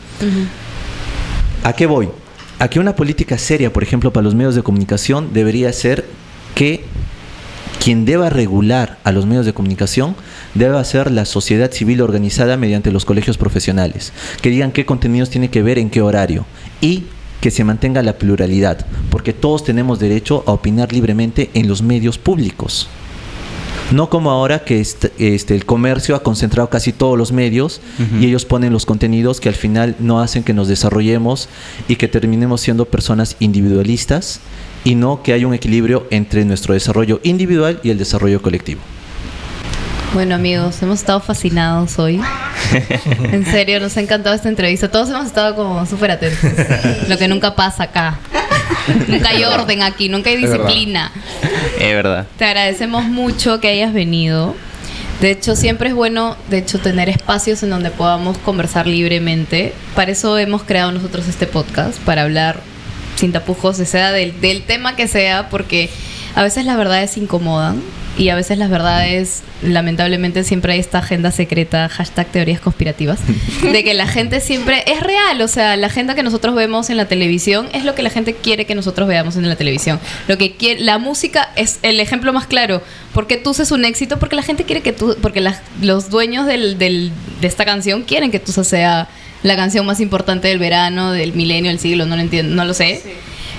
[1.64, 2.10] ¿A qué voy?
[2.60, 6.06] A que una política seria, por ejemplo, para los medios de comunicación debería ser
[6.56, 6.84] que
[7.82, 10.16] quien deba regular a los medios de comunicación
[10.54, 15.50] deba ser la sociedad civil organizada mediante los colegios profesionales, que digan qué contenidos tiene
[15.50, 16.46] que ver en qué horario
[16.82, 17.06] y
[17.42, 22.18] que se mantenga la pluralidad, porque todos tenemos derecho a opinar libremente en los medios
[22.18, 22.88] públicos.
[23.92, 27.82] No como ahora que est- este, el comercio ha concentrado casi todos los medios
[28.20, 31.50] y ellos ponen los contenidos que al final no hacen que nos desarrollemos
[31.88, 34.42] y que terminemos siendo personas individualistas
[34.84, 38.82] y no que haya un equilibrio entre nuestro desarrollo individual y el desarrollo colectivo.
[40.14, 42.20] Bueno amigos, hemos estado fascinados hoy.
[43.32, 44.90] En serio, nos ha encantado esta entrevista.
[44.90, 46.52] Todos hemos estado como súper atentos.
[47.08, 48.20] Lo que nunca pasa acá.
[49.08, 50.66] Nunca hay orden aquí, nunca hay Es verdad.
[50.66, 51.12] disciplina.
[51.80, 52.28] Es verdad.
[52.38, 54.56] Te agradecemos mucho que hayas venido.
[55.22, 59.74] De hecho, siempre es bueno, de hecho, tener espacios en donde podamos conversar libremente.
[59.96, 62.62] Para eso hemos creado nosotros este podcast, para hablar
[63.16, 65.90] sin tapujos, sea del, del tema que sea, porque
[66.36, 67.82] a veces las verdades incomodan
[68.20, 73.20] y a veces las verdades, lamentablemente, siempre hay esta agenda secreta, hashtag teorías conspirativas,
[73.64, 76.98] de que la gente siempre es real, o sea, la agenda que nosotros vemos en
[76.98, 80.00] la televisión es lo que la gente quiere que nosotros veamos en la televisión.
[80.28, 82.84] Lo que quiere, la música es el ejemplo más claro.
[83.14, 84.20] porque tú es un éxito?
[84.20, 87.12] Porque la gente quiere que tú, porque las- los dueños del, del-
[87.42, 89.08] de esta canción quieren que Tusa sea
[89.42, 92.74] la canción más importante del verano, del milenio, del siglo, no lo entiendo, no lo
[92.74, 93.02] sé.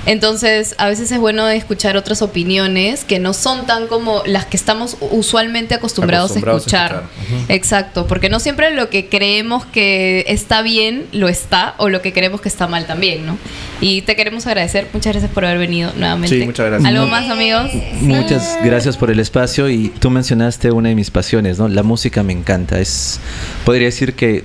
[0.06, 4.56] Entonces, a veces es bueno escuchar otras opiniones que no son tan como las que
[4.56, 7.04] estamos usualmente acostumbrados, Acostumbrados a a escuchar.
[7.48, 12.12] Exacto, porque no siempre lo que creemos que está bien lo está o lo que
[12.12, 13.36] creemos que está mal también, ¿no?
[13.80, 16.38] Y te queremos agradecer, muchas gracias por haber venido nuevamente.
[16.38, 16.88] Sí, muchas gracias.
[16.88, 17.70] ¿Algo más, amigos?
[18.00, 21.68] Muchas gracias por el espacio y tú mencionaste una de mis pasiones, ¿no?
[21.68, 23.20] La música me encanta, es
[23.64, 24.44] podría decir que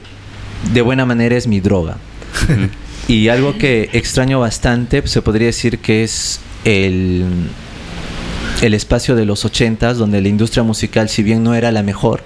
[0.74, 1.98] de buena manera es mi droga.
[3.08, 7.26] Y algo que extraño bastante, se podría decir que es el
[8.62, 12.24] el espacio de los ochentas donde la industria musical si bien no era la mejor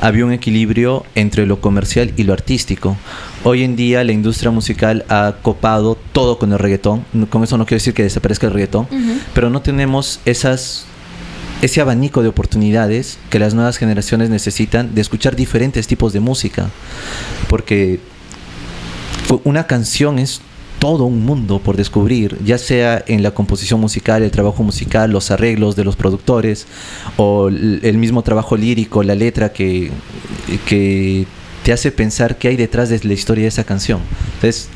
[0.00, 2.96] había un equilibrio entre lo comercial y lo artístico.
[3.42, 7.04] Hoy en día la industria musical ha copado todo con el reggaetón.
[7.30, 8.86] Con eso no quiero decir que desaparezca el reggaetón
[9.34, 10.84] pero no tenemos esas
[11.60, 16.70] ese abanico de oportunidades que las nuevas generaciones necesitan de escuchar diferentes tipos de música.
[17.48, 17.98] Porque
[19.44, 20.40] una canción es
[20.78, 25.30] todo un mundo por descubrir, ya sea en la composición musical, el trabajo musical, los
[25.30, 26.66] arreglos de los productores,
[27.16, 29.90] o el mismo trabajo lírico, la letra que,
[30.66, 31.26] que
[31.64, 34.00] te hace pensar qué hay detrás de la historia de esa canción.
[34.36, 34.68] Entonces,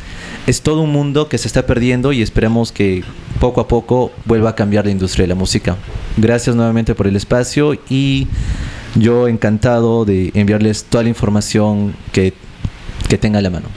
[0.47, 3.05] es todo un mundo que se está perdiendo y esperamos que
[3.39, 5.77] poco a poco vuelva a cambiar la industria de la música.
[6.17, 8.27] Gracias nuevamente por el espacio y
[8.97, 12.35] yo encantado de enviarles toda la información que,
[13.09, 13.69] que tenga a la mano.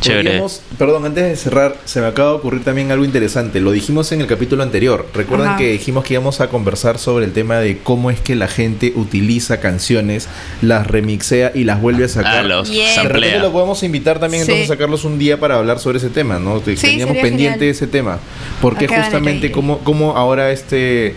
[0.00, 0.24] Chévere.
[0.24, 3.60] Podríamos- perdón, antes de cerrar, se me acaba de ocurrir también algo interesante.
[3.60, 5.06] Lo dijimos en el capítulo anterior.
[5.14, 5.56] Recuerdan Ajá.
[5.58, 8.92] que dijimos que íbamos a conversar sobre el tema de cómo es que la gente
[8.94, 10.28] utiliza canciones,
[10.62, 12.36] las remixea y las vuelve a sacar.
[12.38, 13.02] Ah, los Yeah.
[13.02, 14.50] De repente lo podemos invitar también Sí.
[14.52, 16.60] entonces a Carlos un día para hablar sobre ese tema, ¿no?
[16.64, 17.70] Sí, Teníamos pendiente genial.
[17.74, 18.18] ese tema.
[18.60, 21.14] Porque Acá justamente cómo, cómo ahora este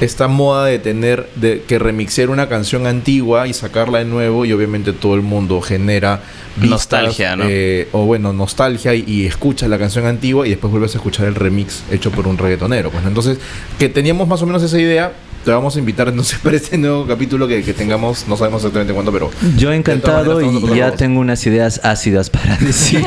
[0.00, 4.52] esta moda de tener de que remixear una canción antigua y sacarla de nuevo y
[4.52, 6.22] obviamente todo el mundo genera
[6.56, 6.70] vistas,
[7.02, 7.44] Nostalgia, ¿no?
[7.48, 11.26] eh, o bueno, nostalgia y, y escuchas la canción antigua y después vuelves a escuchar
[11.26, 12.90] el remix hecho por un reggaetonero.
[12.90, 13.08] Pues, ¿no?
[13.08, 13.38] Entonces,
[13.78, 15.12] que teníamos más o menos esa idea,
[15.44, 18.92] te vamos a invitar entonces para este nuevo capítulo que, que tengamos, no sabemos exactamente
[18.92, 23.04] cuándo, pero Yo encantado y ya tengo unas ideas ácidas para decir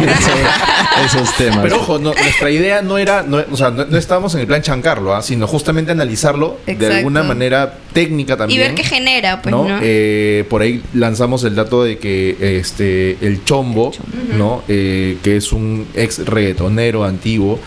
[1.05, 1.59] esos temas.
[1.61, 4.47] Pero ojo, no- nuestra idea no era, no, o sea, no, no estábamos en el
[4.47, 5.21] plan chancarlo, ¿ah?
[5.21, 8.59] sino justamente analizarlo de alguna manera técnica también.
[8.59, 9.67] Y ver qué genera, pues, ¿no?
[9.67, 9.79] ¿no?
[9.81, 13.91] Eh, por ahí lanzamos el dato de que este el chombo,
[14.37, 14.63] ¿no?
[14.67, 17.59] Eh, que es un ex reggaetonero antiguo.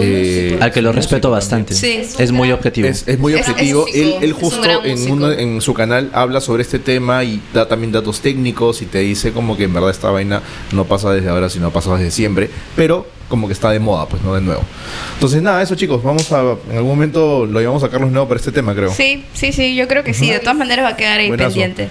[0.00, 1.74] eh, Al que lo respeto bastante.
[1.74, 2.00] Sí.
[2.18, 2.88] Es muy objetivo.
[2.88, 3.86] Es, es muy objetivo.
[3.88, 7.40] es él, él un justo en, uno- en su canal habla sobre este tema y
[7.52, 11.12] da también datos técnicos y te dice como que en verdad esta vaina no pasa
[11.12, 12.48] desde ahora, sino ha pasado desde siempre.
[12.76, 14.60] Pero como que está de moda, pues no de nuevo.
[15.14, 18.38] Entonces nada, eso chicos, vamos a, en algún momento lo llevamos a Carlos nuevo para
[18.38, 18.92] este tema, creo.
[18.92, 20.30] Sí, sí, sí, yo creo que sí.
[20.30, 21.48] De todas maneras va a quedar ahí Buenazo.
[21.48, 21.88] pendiente.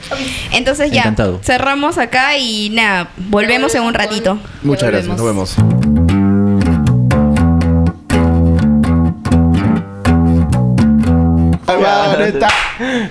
[0.54, 1.40] Entonces ya, Encantado.
[1.44, 4.38] cerramos acá y nada, volvemos en un ratito.
[4.62, 5.56] Muchas gracias, nos vemos.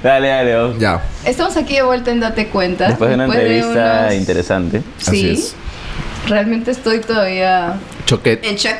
[0.03, 0.55] Dale, dale.
[0.55, 0.79] vamos.
[0.79, 2.89] Ya, Estamos aquí de vuelta en Date Cuenta.
[2.89, 4.83] Después de una entrevista unos- interesante.
[5.01, 5.55] así Sí, es.
[6.29, 7.75] Realmente estoy todavía...
[8.07, 8.45] Choquet.
[8.45, 8.77] En shock.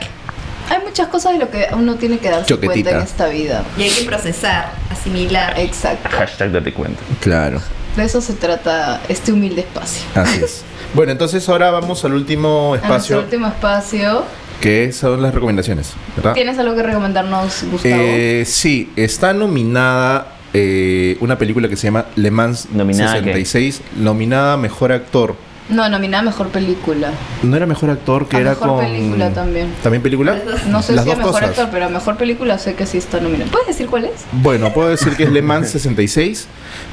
[0.69, 2.91] Hay muchas cosas de lo que uno tiene que darse Choquetita.
[2.91, 3.65] cuenta en esta vida.
[3.77, 5.59] Y hay que procesar, asimilar.
[5.59, 6.09] Exacto.
[6.17, 7.01] Hashtag date cuenta.
[7.21, 7.61] Claro,
[7.97, 10.03] De eso se trata este humilde espacio.
[10.15, 10.63] así es.
[10.93, 14.25] Bueno, entonces ahora vamos al último espacio, último espacio.
[14.61, 16.35] que son las recomendaciones, ¿verdad?
[16.35, 17.95] ¿Tienes algo que recomendarnos, Gustavo?
[17.97, 23.21] Eh, sí, está nominada eh, una película que se llama Le Mans ¿Nominada qué?
[23.21, 25.37] 66, nominada a Mejor Actor.
[25.71, 27.11] No, nominada Mejor Película.
[27.43, 28.85] ¿No era Mejor Actor que A era Mejor con...
[28.85, 29.69] Película también.
[29.83, 30.37] ¿También película?
[30.69, 31.49] No sé Las si dos Mejor cosas.
[31.51, 33.51] Actor, pero a Mejor Película sé que sí está nominada.
[33.51, 34.13] ¿Puedes decir cuál es?
[34.33, 36.47] Bueno, puedo decir que es Le Mans 66.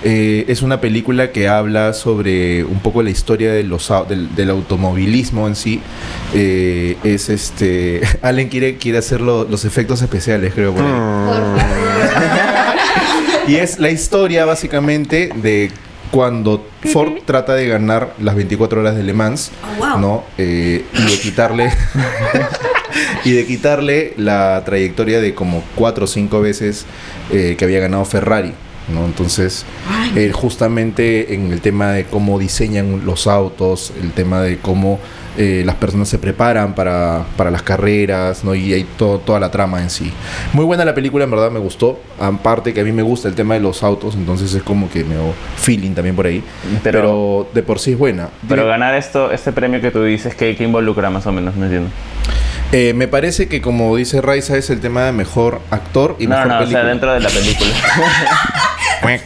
[0.03, 4.33] Eh, es una película que habla sobre un poco la historia de los, au- del,
[4.35, 5.81] del automovilismo en sí.
[6.33, 8.01] Eh, es este.
[8.21, 10.73] Allen quiere, quiere hacer lo- los efectos especiales, creo.
[10.73, 10.91] por ahí.
[10.91, 11.57] Por favor.
[13.47, 15.71] Y es la historia básicamente de
[16.11, 19.99] cuando Ford trata de ganar las 24 horas de Le Mans, Oh, wow.
[19.99, 20.23] ¿no?
[20.37, 21.71] Eh, y de quitarle
[23.25, 26.85] y de quitarle la trayectoria de como cuatro o cinco veces
[27.31, 28.53] eh, que había ganado Ferrari,
[28.93, 29.05] ¿no?
[29.05, 29.65] Entonces,
[30.15, 34.99] eh, justamente en el tema de cómo diseñan los autos, el tema de cómo
[35.37, 38.55] eh, las personas se preparan para, para las carreras, ¿no?
[38.55, 40.11] Y hay todo, toda la trama en sí.
[40.53, 41.99] Muy buena la película, en verdad me gustó.
[42.19, 45.03] Aparte que a mí me gusta el tema de los autos, entonces es como que
[45.03, 46.43] me hago feeling también por ahí.
[46.83, 48.29] Pero, Pero- de por sí es buena.
[48.49, 51.55] Pero Dime- ganar esto, este premio que tú dices, ¿qué, qué involucra más o menos?
[51.55, 51.89] No entiendo.
[52.73, 56.31] Eh, me parece que como dice Raiza es el tema de mejor actor y no,
[56.35, 56.81] mejor no, o película.
[56.81, 57.71] sea, dentro de la película.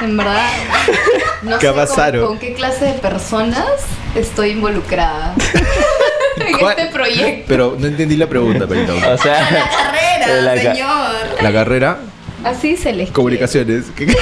[0.00, 0.48] En verdad,
[1.42, 2.26] no ¿Qué sé con, pasaron?
[2.26, 3.66] con qué clase de personas
[4.14, 5.34] estoy involucrada
[6.36, 6.78] en ¿Cuál?
[6.78, 7.44] este proyecto.
[7.48, 8.94] Pero no entendí la pregunta, Perito.
[9.12, 11.42] o sea, Carrera, La ca- señor.
[11.42, 11.98] La carrera,
[12.44, 13.86] Así se les comunicaciones.
[13.96, 14.20] ¿Qué- quiere.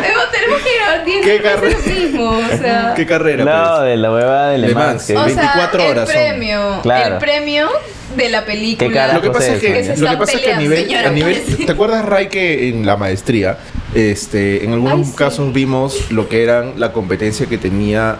[0.00, 1.76] Tenemos, tenemos que grabar 10 ¿Qué carrera?
[1.86, 2.92] mismo, o sea.
[2.96, 3.44] ¿Qué carrera?
[3.44, 3.88] no, pues?
[3.90, 5.10] de la hueva de Le Mans.
[5.10, 6.14] O 24 sea, horas el son.
[6.14, 7.14] premio, Claro.
[7.14, 7.68] el premio
[8.16, 9.12] de la película.
[9.12, 10.84] Lo que pasa es que, Que se lo que, están pasa es que a nivel,
[10.86, 11.42] señora, a nivel.
[11.66, 13.58] ¿te acuerdas Ray que en la maestría,
[13.94, 15.12] este, en algunos Ay, sí.
[15.16, 18.16] casos vimos lo que eran la competencia que tenía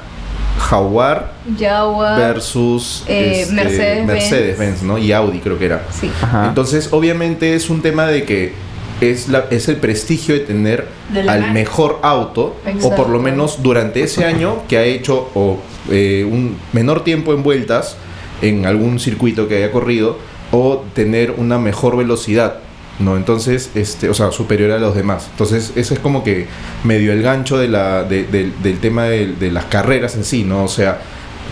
[0.58, 2.18] Jaguar Jaguar.
[2.18, 4.06] versus eh, este, Mercedes-Benz.
[4.06, 4.98] Mercedes-Benz, ¿no?
[4.98, 5.82] Y Audi creo que era.
[5.90, 6.10] Sí.
[6.22, 6.46] Ajá.
[6.48, 8.52] Entonces, obviamente es un tema de que
[9.00, 13.62] es, la, es el prestigio de tener De al mejor auto, o por lo menos
[13.62, 15.58] durante ese año que ha hecho o,
[15.90, 17.96] eh, un menor tiempo en vueltas
[18.42, 20.18] en algún circuito que haya corrido,
[20.52, 22.58] o tener una mejor velocidad.
[22.98, 23.16] ¿no?
[23.18, 25.26] Entonces, este, o sea, superior a los demás.
[25.32, 26.46] Entonces, ese es como que
[26.82, 30.44] medio el gancho de la, de- del- del tema de, de las carreras en sí,
[30.44, 30.64] ¿no?
[30.64, 31.00] O sea,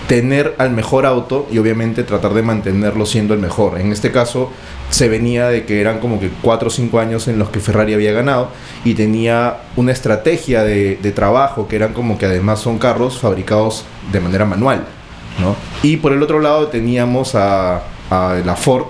[0.06, 3.80] tener al mejor auto y obviamente tratar de mantenerlo siendo el mejor.
[3.80, 4.50] En este caso
[4.90, 7.94] se venía de que eran como que 4 o 5 años en los que Ferrari
[7.94, 8.48] había ganado
[8.84, 14.20] y tenía una estrategia de, trabajo que eran como que además son carros fabricados de
[14.20, 14.84] manera manual.
[15.40, 15.56] ¿no?
[15.82, 18.86] Y por el otro lado teníamos a la Ford,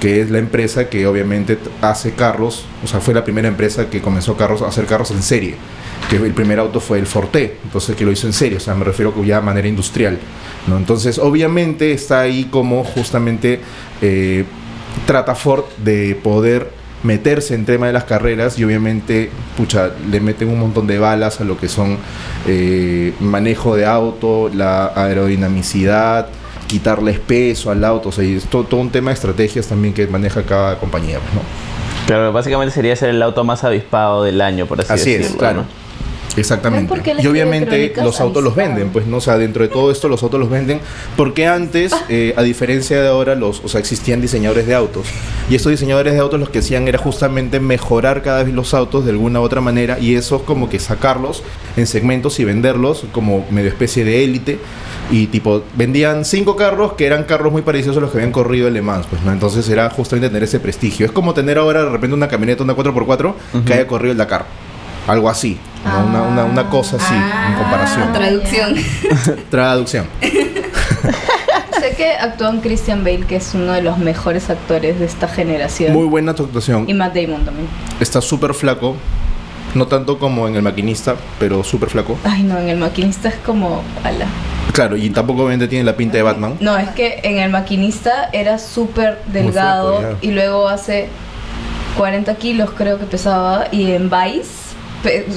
[0.00, 4.00] que es la empresa que obviamente hace carros, o sea, fue la primera empresa que
[4.00, 5.54] comenzó carros, a hacer carros en serie.
[6.10, 8.74] Que el primer auto fue el Forte, entonces que lo hizo en serie, o sea,
[8.74, 10.18] me refiero que ya de manera industrial.
[10.66, 10.76] ¿no?
[10.76, 13.60] Entonces, obviamente está ahí como justamente
[14.02, 14.44] eh,
[15.06, 16.70] trata Ford de poder
[17.02, 21.40] meterse en tema de las carreras y obviamente, pucha, le meten un montón de balas
[21.40, 21.98] a lo que son
[22.46, 26.28] eh, manejo de auto, la aerodinamicidad,
[26.66, 30.06] quitarles peso al auto, o sea, es todo, todo un tema de estrategias también que
[30.06, 31.40] maneja cada compañía, pues, ¿no?
[32.06, 35.38] Claro, básicamente sería ser el auto más avispado del año, por así, Así es, decirlo.
[35.38, 35.56] claro.
[35.62, 35.85] ¿no?
[36.36, 36.82] Exactamente.
[36.82, 39.62] ¿Ves por qué les Y obviamente los autos los venden, pues no, o sea, dentro
[39.62, 40.80] de todo esto los autos los venden,
[41.16, 45.06] porque antes, eh, a diferencia de ahora, los, o sea, existían diseñadores de autos.
[45.48, 49.04] Y estos diseñadores de autos los que hacían era justamente mejorar cada vez los autos
[49.04, 51.42] de alguna u otra manera y eso es como que sacarlos
[51.76, 54.58] en segmentos y venderlos como medio especie de élite.
[55.08, 58.66] Y tipo vendían cinco carros que eran carros muy parecidos a los que habían corrido
[58.66, 61.06] en Le Mans, pues no, entonces era justamente tener ese prestigio.
[61.06, 63.34] Es como tener ahora de repente una camioneta, una 4x4
[63.64, 64.65] que haya corrido el Dakar.
[65.06, 66.06] Algo así, ¿no?
[66.06, 68.08] una, una, una cosa así en comparación.
[68.08, 68.74] Ah, Traducción.
[69.50, 70.06] Traducción.
[71.80, 75.92] Sé que actúan Christian Bale, que es uno de los mejores actores de esta generación.
[75.92, 76.88] Muy buena tu actuación.
[76.88, 77.68] Y Matt Damon también.
[78.00, 78.96] Está súper flaco.
[79.74, 82.16] No tanto como en El Maquinista, pero súper flaco.
[82.24, 83.82] Ay, no, en el maquinista es como.
[84.02, 84.26] Ala.
[84.72, 86.56] Claro, y tampoco obviamente tiene la pinta de Batman.
[86.60, 91.08] No, es que en el maquinista era súper delgado flaco, y luego hace
[91.96, 94.65] 40 kilos creo que pesaba y en Vice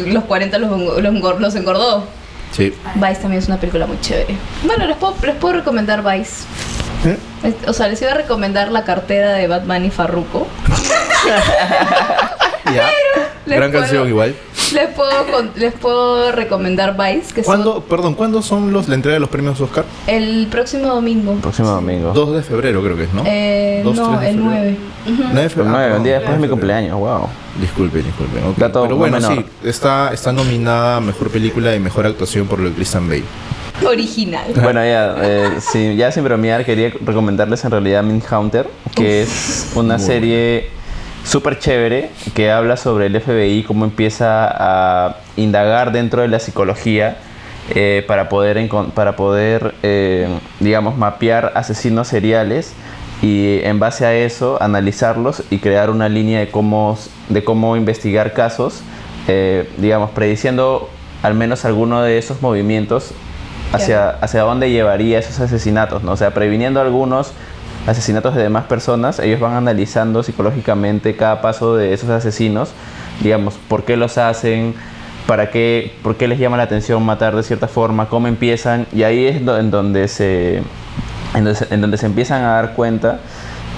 [0.08, 2.06] los 40 los, los los engordó.
[2.52, 2.74] Sí.
[2.96, 4.36] Vice también es una película muy chévere.
[4.64, 6.46] Bueno, les puedo, les puedo recomendar Vice.
[7.06, 7.18] ¿Eh?
[7.68, 10.48] O sea, les iba a recomendar la cartera de Batman y Farruko.
[12.74, 12.88] Ya.
[13.46, 14.36] les Gran puedo- canción igual.
[14.74, 18.96] Les puedo, con- les puedo recomendar Vice, que son ¿Cuándo, perdón, ¿cuándo son los, la
[18.96, 19.86] entrega de los premios Oscar?
[20.08, 21.36] el próximo domingo.
[21.36, 22.12] Próximo domingo.
[22.14, 23.24] 2 de febrero creo que es, ¿no?
[23.26, 24.44] Eh, Dos, no, el febrero.
[24.44, 24.78] 9.
[25.08, 25.70] 9 de El febrero.
[25.72, 27.28] nueve, Ah, un día no, después de mi 9 cumpleaños, wow.
[27.60, 28.40] Disculpe, disculpe.
[28.40, 28.58] ok.
[28.58, 29.34] Dato Pero bueno, menor.
[29.38, 33.24] sí, está, está nominada a Mejor Película y Mejor Actuación por lo de Christian Bale.
[33.86, 34.44] Original.
[34.62, 39.98] Bueno, ya, eh, sí, ya sin bromear, quería recomendarles en realidad Mindhunter, que es una
[40.00, 40.70] serie
[41.24, 47.18] súper chévere que habla sobre el FBI, cómo empieza a indagar dentro de la psicología
[47.76, 50.28] eh, para poder, para poder eh,
[50.60, 52.74] digamos, mapear asesinos seriales
[53.22, 56.98] y en base a eso analizarlos y crear una línea de cómo,
[57.28, 58.82] de cómo investigar casos,
[59.28, 60.90] eh, digamos, prediciendo
[61.22, 63.12] al menos alguno de esos movimientos
[63.74, 66.14] hacia, hacia dónde llevaría esos asesinatos, ¿no?
[66.14, 67.34] O sea, previniendo algunos
[67.88, 72.72] asesinatos de demás personas, ellos van analizando psicológicamente cada paso de esos asesinos,
[73.22, 74.76] digamos, por qué los hacen,
[75.28, 79.04] para qué, por qué les llama la atención matar de cierta forma, cómo empiezan, y
[79.04, 80.64] ahí es en donde se,
[81.36, 83.20] en donde en donde se empiezan a dar cuenta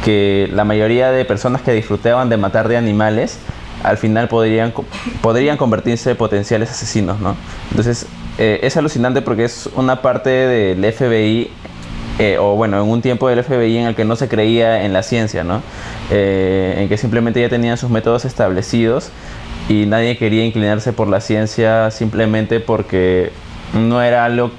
[0.04, 3.38] que la mayoría de personas que disfrutaban de matar de animales
[3.84, 4.74] al final podrían,
[5.22, 7.36] podrían convertirse en potenciales asesinos, ¿no?
[7.72, 8.06] Entonces,
[8.38, 11.52] eh, es alucinante porque es una parte del FBI,
[12.40, 15.04] o bueno, en un tiempo del FBI en el que no se creía en la
[15.04, 15.62] ciencia, ¿no?
[16.12, 19.12] Eh, en que simplemente ya tenían sus métodos establecidos
[19.70, 23.32] y nadie quería inclinarse por la ciencia simplemente porque
[23.74, 24.52] no era algo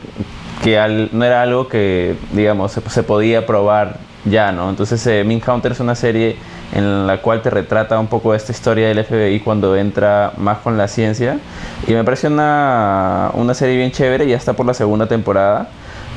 [0.63, 5.81] que no era algo que digamos se, podía probar ya no entonces eh, Mindhunter es
[5.81, 6.37] una serie
[6.73, 10.79] en la cual te retrata un poco esta historia del FBI cuando entra más con
[10.79, 11.39] la ciencia
[11.87, 15.69] y me parece una, una serie bien chévere ya está por la segunda temporada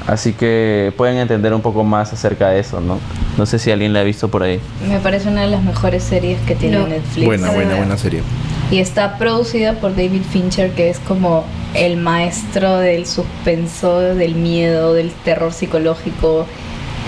[0.08, 3.00] así que pueden entender un poco más acerca de eso no
[3.38, 6.04] no sé si alguien la ha visto por ahí Me parece una de las mejores
[6.04, 6.88] series que tiene No.
[6.88, 7.26] Netflix.
[7.26, 8.22] Buena, buena, buena serie.
[8.72, 11.44] Y está producida por David Fincher, que es como
[11.76, 16.46] el maestro del suspenso, del miedo, del terror psicológico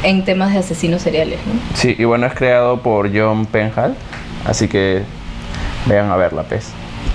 [0.03, 1.59] en temas de asesinos seriales, ¿no?
[1.77, 3.95] sí y bueno es creado por John Penhall
[4.45, 5.01] así que
[5.87, 6.69] vean a verla pues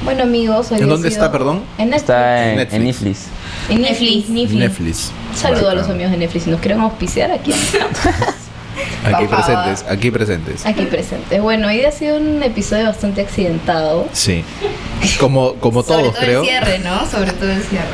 [0.04, 1.62] Bueno, amigos, hoy ¿En dónde sido- está, perdón?
[1.78, 2.02] En Netflix.
[2.02, 2.74] está en, Netflix.
[2.74, 3.26] en Netflix
[3.68, 4.28] En Netflix.
[4.28, 5.10] Netflix.
[5.34, 6.44] Saludo a los amigos de Netflix.
[6.44, 7.52] Si nos quieren auspiciar aquí,
[9.04, 10.64] Aquí presentes, aquí presentes.
[10.66, 11.42] aquí presentes.
[11.42, 14.08] Bueno, hoy ha sido un episodio bastante accidentado.
[14.12, 14.44] Sí.
[15.18, 16.40] Como, como Sobre todos, todo creo.
[16.42, 17.04] el cierre, ¿no?
[17.10, 17.86] Sobre todo el cierre.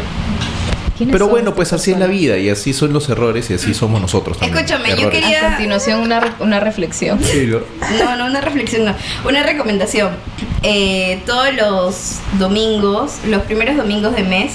[0.96, 3.72] ¿Quiénes Pero bueno, pues así es la vida y así son los errores y así
[3.72, 4.56] somos nosotros también.
[4.64, 7.18] Escúchame, yo quería- A continuación, una, re- una reflexión.
[7.22, 7.60] Sí, ¿no?
[8.04, 8.94] No, no, una reflexión, no.
[9.24, 10.10] Una recomendación.
[10.62, 14.52] Eh, todos los domingos, los primeros domingos de mes,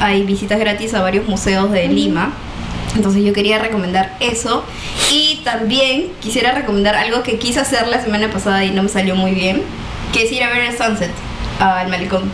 [0.00, 2.32] hay visitas gratis a varios museos de Lima.
[2.96, 4.64] Entonces yo quería recomendar eso.
[5.12, 9.14] Y también quisiera recomendar algo que quise hacer la semana pasada y no me salió
[9.14, 9.62] muy bien,
[10.12, 11.10] que es ir a ver el sunset
[11.60, 12.30] al malecón.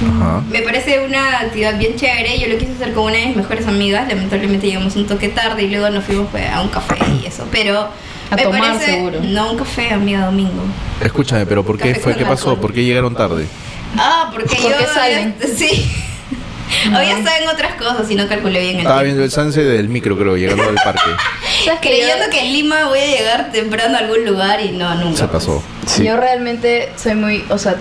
[0.00, 0.42] Ajá.
[0.50, 2.38] Me parece una actividad bien chévere.
[2.38, 4.08] Yo lo quise hacer con una de mis mejores amigas.
[4.08, 7.46] Lamentablemente llegamos un toque tarde y luego nos fuimos pues, a un café y eso.
[7.52, 7.88] Pero
[8.30, 9.20] A me tomar, parece, seguro.
[9.22, 10.62] No, un café, amiga, domingo.
[11.02, 12.16] Escúchame, pero ¿por qué Café fue?
[12.16, 12.50] ¿Qué pasó?
[12.50, 12.60] alcohol.
[12.60, 13.46] ¿Por qué llegaron tarde?
[13.98, 15.34] Ah, porque ¿Por yo qué salen?
[15.56, 15.90] sí.
[16.94, 19.88] Había estado en otras cosas y no calculé bien el Estaba viendo el sunset del
[19.88, 21.10] micro, creo, llegando al parque.
[21.64, 24.94] ¿Sabes que Creyendo que en Lima voy a llegar temprano a algún lugar y no,
[24.94, 25.18] nunca.
[25.18, 25.62] Se pasó.
[25.86, 26.04] Sí.
[26.04, 27.76] Yo realmente soy muy, o sea,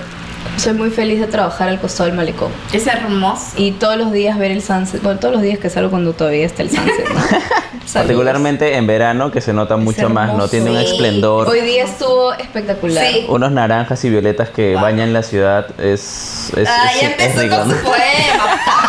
[0.57, 2.51] soy muy feliz de trabajar al costado del malecón.
[2.73, 3.51] Es hermoso.
[3.57, 6.45] Y todos los días ver el sunset, bueno, todos los días que salgo cuando todavía
[6.45, 7.21] está el sunset, ¿no?
[7.93, 10.47] Particularmente en verano que se nota mucho más, ¿no?
[10.47, 11.47] Tiene un esplendor.
[11.47, 13.03] Hoy día estuvo espectacular.
[13.07, 13.25] Sí.
[13.29, 15.67] Unos naranjas y violetas que bañan la ciudad.
[15.79, 17.75] Es, es, ah, es- ya es empezó rico, con ¿no?
[17.75, 17.99] su poema.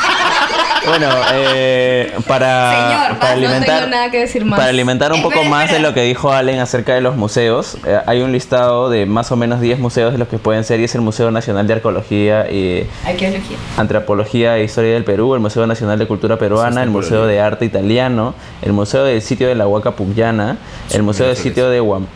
[0.86, 2.70] Bueno, eh, para,
[3.06, 4.58] Señor, para No alimentar, tengo nada que decir más.
[4.58, 7.76] para alimentar un poco Espera, más de lo que dijo Allen acerca de los museos,
[7.86, 10.80] eh, hay un listado de más o menos 10 museos de los que pueden ser
[10.80, 13.56] y es el Museo Nacional de Arqueología y Arqueología.
[13.76, 17.64] Antropología e Historia del Perú, el Museo Nacional de Cultura Peruana, el Museo de Arte
[17.64, 20.56] Italiano, el Museo del Sitio de la Huaca Pucllana,
[20.92, 22.06] el Museo del Sitio de Guam-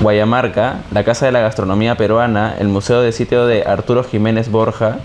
[0.00, 4.96] Guayamarca, la Casa de la Gastronomía Peruana, el Museo del Sitio de Arturo Jiménez Borja,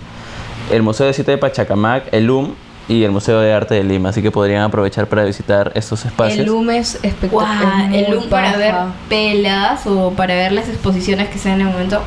[0.72, 2.54] el Museo del Sitio de Pachacamac, el UM
[2.88, 4.08] y el Museo de Arte de Lima.
[4.10, 6.38] Así que podrían aprovechar para visitar estos espacios.
[6.40, 7.88] El LUM es espectacular.
[7.88, 8.74] Guau, el look para ver
[9.08, 12.00] pelas o para ver las exposiciones que sean en el momento,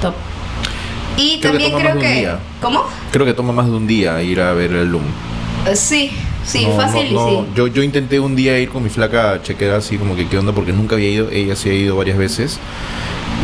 [0.00, 0.14] top.
[1.16, 2.20] Y Creo que también toma creo más de un que.
[2.20, 2.38] día.
[2.62, 2.82] ¿Cómo?
[3.12, 5.02] Creo que toma más de un día ir a ver el Loom.
[5.66, 6.10] Eh, Sí,
[6.44, 7.42] sí, No, fácil no, y no.
[7.42, 7.50] sí.
[7.54, 10.38] Yo, yo intenté un día ir con mi flaca a chequear así como que qué
[10.38, 11.28] onda porque nunca había ido.
[11.30, 12.58] Ella sí ha ido varias veces.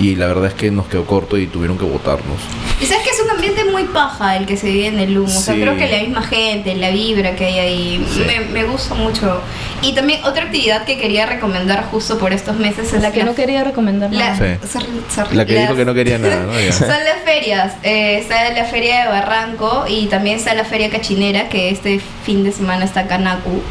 [0.01, 2.37] Y la verdad es que nos quedó corto y tuvieron que votarnos.
[2.83, 5.27] Y sabes que es un ambiente muy paja el que se vive en el humo.
[5.27, 5.61] O sea, Sí.
[5.63, 8.23] creo que la misma gente, la vibra que hay ahí, Sí.
[8.27, 9.41] me, me gusta mucho.
[9.81, 13.35] Y también otra actividad que quería recomendar justo por estos meses es La que no
[13.35, 14.59] quería recomendar la- nada.
[14.61, 14.69] Sí.
[14.69, 16.53] sorry, sorry, La que las- dijo que no quería nada, ¿no?
[16.73, 17.73] Son las ferias.
[17.83, 22.45] Eh, está la feria de Barranco y también está la feria cachinera que este fin
[22.45, 23.63] de semana está en Nacu.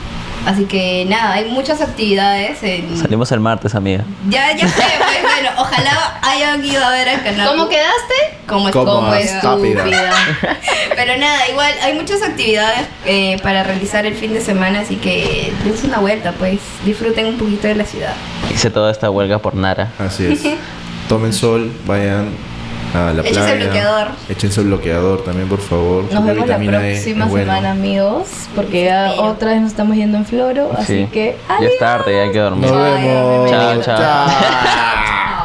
[0.45, 2.61] Así que nada, hay muchas actividades.
[2.61, 2.97] En...
[2.97, 4.03] Salimos el martes, amiga.
[4.29, 7.51] Ya, ya sé, pues, bueno, ojalá hayan ido a ver a Canacu.
[7.51, 8.13] ¿Cómo quedaste?
[8.47, 9.83] Como, Como como estúpida.
[9.83, 10.13] estúpida.
[10.95, 15.51] Pero nada, igual hay muchas actividades eh, para realizar el fin de semana, así que
[15.63, 18.13] dense una vuelta, pues disfruten un poquito de la ciudad.
[18.53, 19.91] Hice toda esta huelga por Nara.
[19.97, 20.41] Así es.
[21.09, 22.29] Tomen sol, vayan
[22.95, 23.55] a la Échense playa.
[23.65, 24.07] bloqueador.
[24.29, 26.03] Échense el bloqueador también, por favor.
[26.03, 27.45] Nos Porque vemos la E próxima bueno.
[27.53, 31.07] semana, amigos, porque ya otra vez nos estamos yendo en floro, así Sí.
[31.11, 32.69] que Ya es tarde, ya hay que dormir.
[32.71, 33.49] Nos Ay, vemos.
[33.51, 33.97] Chao, chao.
[33.97, 35.44] Chao.